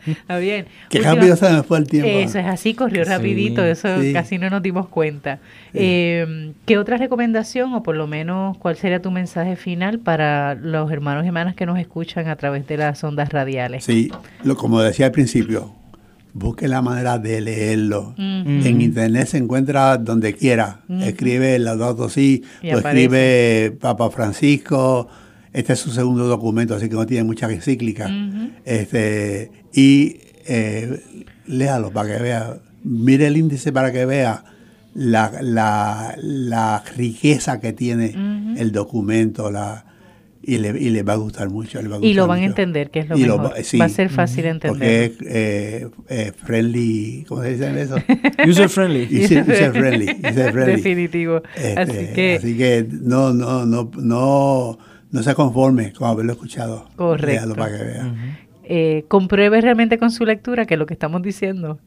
[0.07, 0.67] Está bien.
[0.89, 2.09] Qué rápido se me fue el tiempo.
[2.09, 5.39] Eso es así, corrió rapidito, eso casi no nos dimos cuenta.
[5.75, 10.91] Eh, ¿Qué otra recomendación o por lo menos cuál sería tu mensaje final para los
[10.93, 13.85] hermanos y hermanas que nos escuchan a través de las ondas radiales?
[13.85, 14.13] Sí,
[14.45, 15.73] lo, como decía al principio,
[16.35, 18.15] busque la manera de leerlo.
[18.17, 20.81] En internet se encuentra donde quiera.
[20.89, 25.09] Escribe el Laudato Si, lo escribe Papa Francisco,
[25.53, 28.11] este es su segundo documento, así que no tiene mucha encíclica.
[28.65, 31.01] este, y eh,
[31.47, 34.45] léalo para que vea, mire el índice para que vea
[34.95, 39.92] la, la, la riqueza que tiene el documento, la,
[40.43, 41.81] y le, y le va a gustar mucho.
[42.01, 43.55] y lo van a entender, que es lo mejor.
[43.55, 44.71] va, a ser fácil entender.
[44.71, 47.97] Porque es eh, eh, friendly, ¿cómo se dice eso?
[48.49, 49.25] User friendly.
[49.25, 50.11] User, friendly.
[50.11, 50.77] User friendly.
[50.77, 51.43] Definitivo.
[51.55, 54.79] Este, así, que, así que no, no, no, no
[55.13, 56.89] no se conforme con haberlo escuchado.
[56.97, 57.55] Correcto.
[57.55, 58.15] Para que vea.
[58.75, 61.79] Eh, compruebe realmente con su lectura que lo que estamos diciendo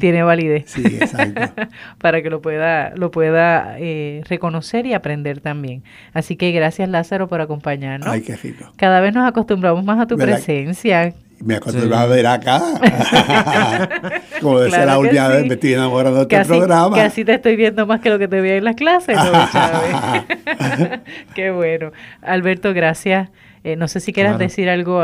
[0.00, 0.64] tiene validez.
[0.66, 1.62] Sí, exacto.
[1.98, 5.82] para que lo pueda, lo pueda eh, reconocer y aprender también.
[6.14, 8.08] Así que gracias Lázaro por acompañarnos.
[8.08, 8.72] Ay, qué rico.
[8.76, 11.12] Cada vez nos acostumbramos más a tu presencia
[11.44, 12.62] me acostumbraba a ver acá.
[14.40, 16.94] Como decía la última vez, me estoy enamorando de este programa.
[16.94, 19.32] Que así te estoy viendo más que lo que te veía en las clases, ¿no,
[21.34, 21.90] Qué bueno.
[22.22, 23.28] Alberto, gracias.
[23.64, 25.00] Eh, no sé si quieras decir algo,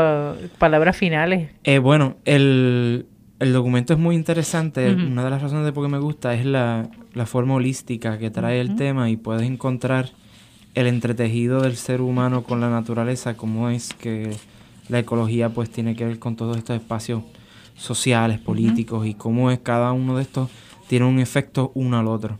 [0.57, 1.49] palabras finales.
[1.63, 3.05] Eh, bueno, el,
[3.39, 4.91] documento es muy interesante.
[4.93, 6.89] Una de las razones de por qué me gusta es la,
[7.25, 10.09] forma holística que trae el tema y puedes encontrar
[10.75, 14.31] el entretejido del ser humano con la naturaleza, cómo es que
[14.87, 17.23] la ecología pues tiene que ver con todos estos espacios
[17.75, 20.49] sociales, políticos y cómo es cada uno de estos
[20.89, 22.39] tiene un efecto uno al otro.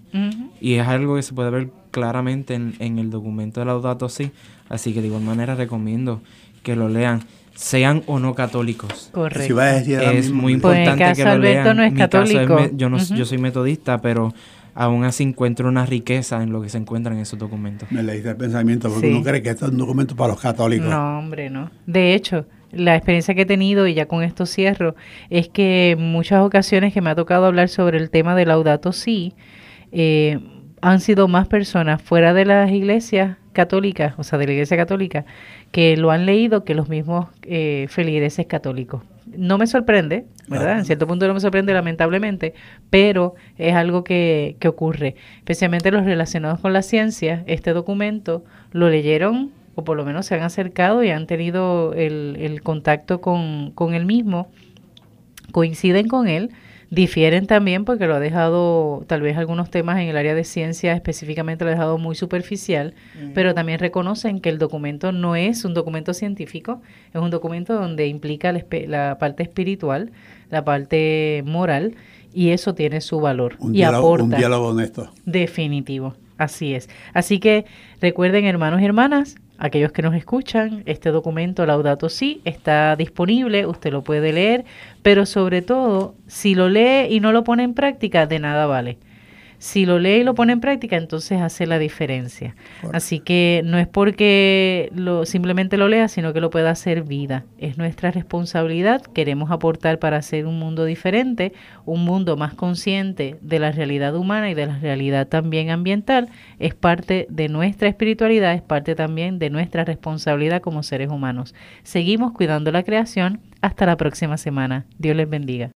[0.60, 4.32] Y es algo que se puede ver claramente en, el documento de Laudato Si,
[4.70, 6.22] así que de igual manera recomiendo
[6.64, 7.24] que lo lean,
[7.56, 9.10] sean o no católicos.
[9.14, 9.62] Correcto.
[9.62, 11.76] es muy pues, importante que lo lean.
[11.76, 12.70] No es católico.
[12.74, 14.34] yo, no, yo soy metodista, pero
[14.74, 17.92] aún así encuentro una riqueza en lo que se encuentra en esos documentos.
[17.92, 20.88] Me leíste el pensamiento, porque uno cree que esto es un documento para los católicos.
[20.88, 21.70] No, hombre, no.
[21.86, 24.96] De hecho, la experiencia que he tenido, y ya con esto cierro,
[25.30, 28.94] es que en muchas ocasiones que me ha tocado hablar sobre el tema del Laudato
[28.94, 29.34] Si,
[29.92, 30.40] eh,
[30.82, 35.26] han sido más personas fuera de las iglesias católicas, o sea, de la iglesia católica,
[35.72, 39.02] que lo han leído que los mismos eh, feligreses católicos
[39.36, 40.80] no me sorprende, ¿verdad?
[40.80, 42.54] En cierto punto no me sorprende lamentablemente,
[42.90, 45.16] pero es algo que, que ocurre.
[45.38, 50.36] Especialmente los relacionados con la ciencia, este documento lo leyeron o por lo menos se
[50.36, 54.50] han acercado y han tenido el, el contacto con, con el mismo,
[55.52, 56.52] coinciden con él
[56.92, 60.94] Difieren también porque lo ha dejado, tal vez algunos temas en el área de ciencia
[60.94, 62.96] específicamente lo ha dejado muy superficial,
[63.36, 66.82] pero también reconocen que el documento no es un documento científico,
[67.14, 70.12] es un documento donde implica la, parte espiritual,
[70.50, 71.94] la parte moral,
[72.34, 73.56] y eso tiene su valor.
[73.60, 75.12] Un, y diálogo, un diálogo honesto.
[75.26, 76.90] Definitivo, así es.
[77.14, 77.66] Así que
[78.02, 83.92] recuerden, hermanos y hermanas, aquellos que nos escuchan, este documento Laudato Si está disponible, usted
[83.92, 84.66] lo puede leer,
[85.04, 88.98] pero sobre todo, si lo lee y no lo pone en práctica, de nada vale.
[89.60, 92.56] Si lo lee y lo pone en práctica, entonces hace la diferencia.
[92.94, 97.44] Así que no es porque lo, simplemente lo lea, sino que lo pueda hacer vida.
[97.58, 99.02] Es nuestra responsabilidad.
[99.02, 101.52] Queremos aportar para hacer un mundo diferente,
[101.86, 106.30] un mundo más consciente de la realidad humana y de la realidad también ambiental.
[106.60, 111.54] Es parte de nuestra espiritualidad, es parte también de nuestra responsabilidad como seres humanos.
[111.84, 113.42] Seguimos cuidando la creación.
[113.62, 114.86] Hasta la próxima semana.
[115.00, 115.68] Dios les bendiga.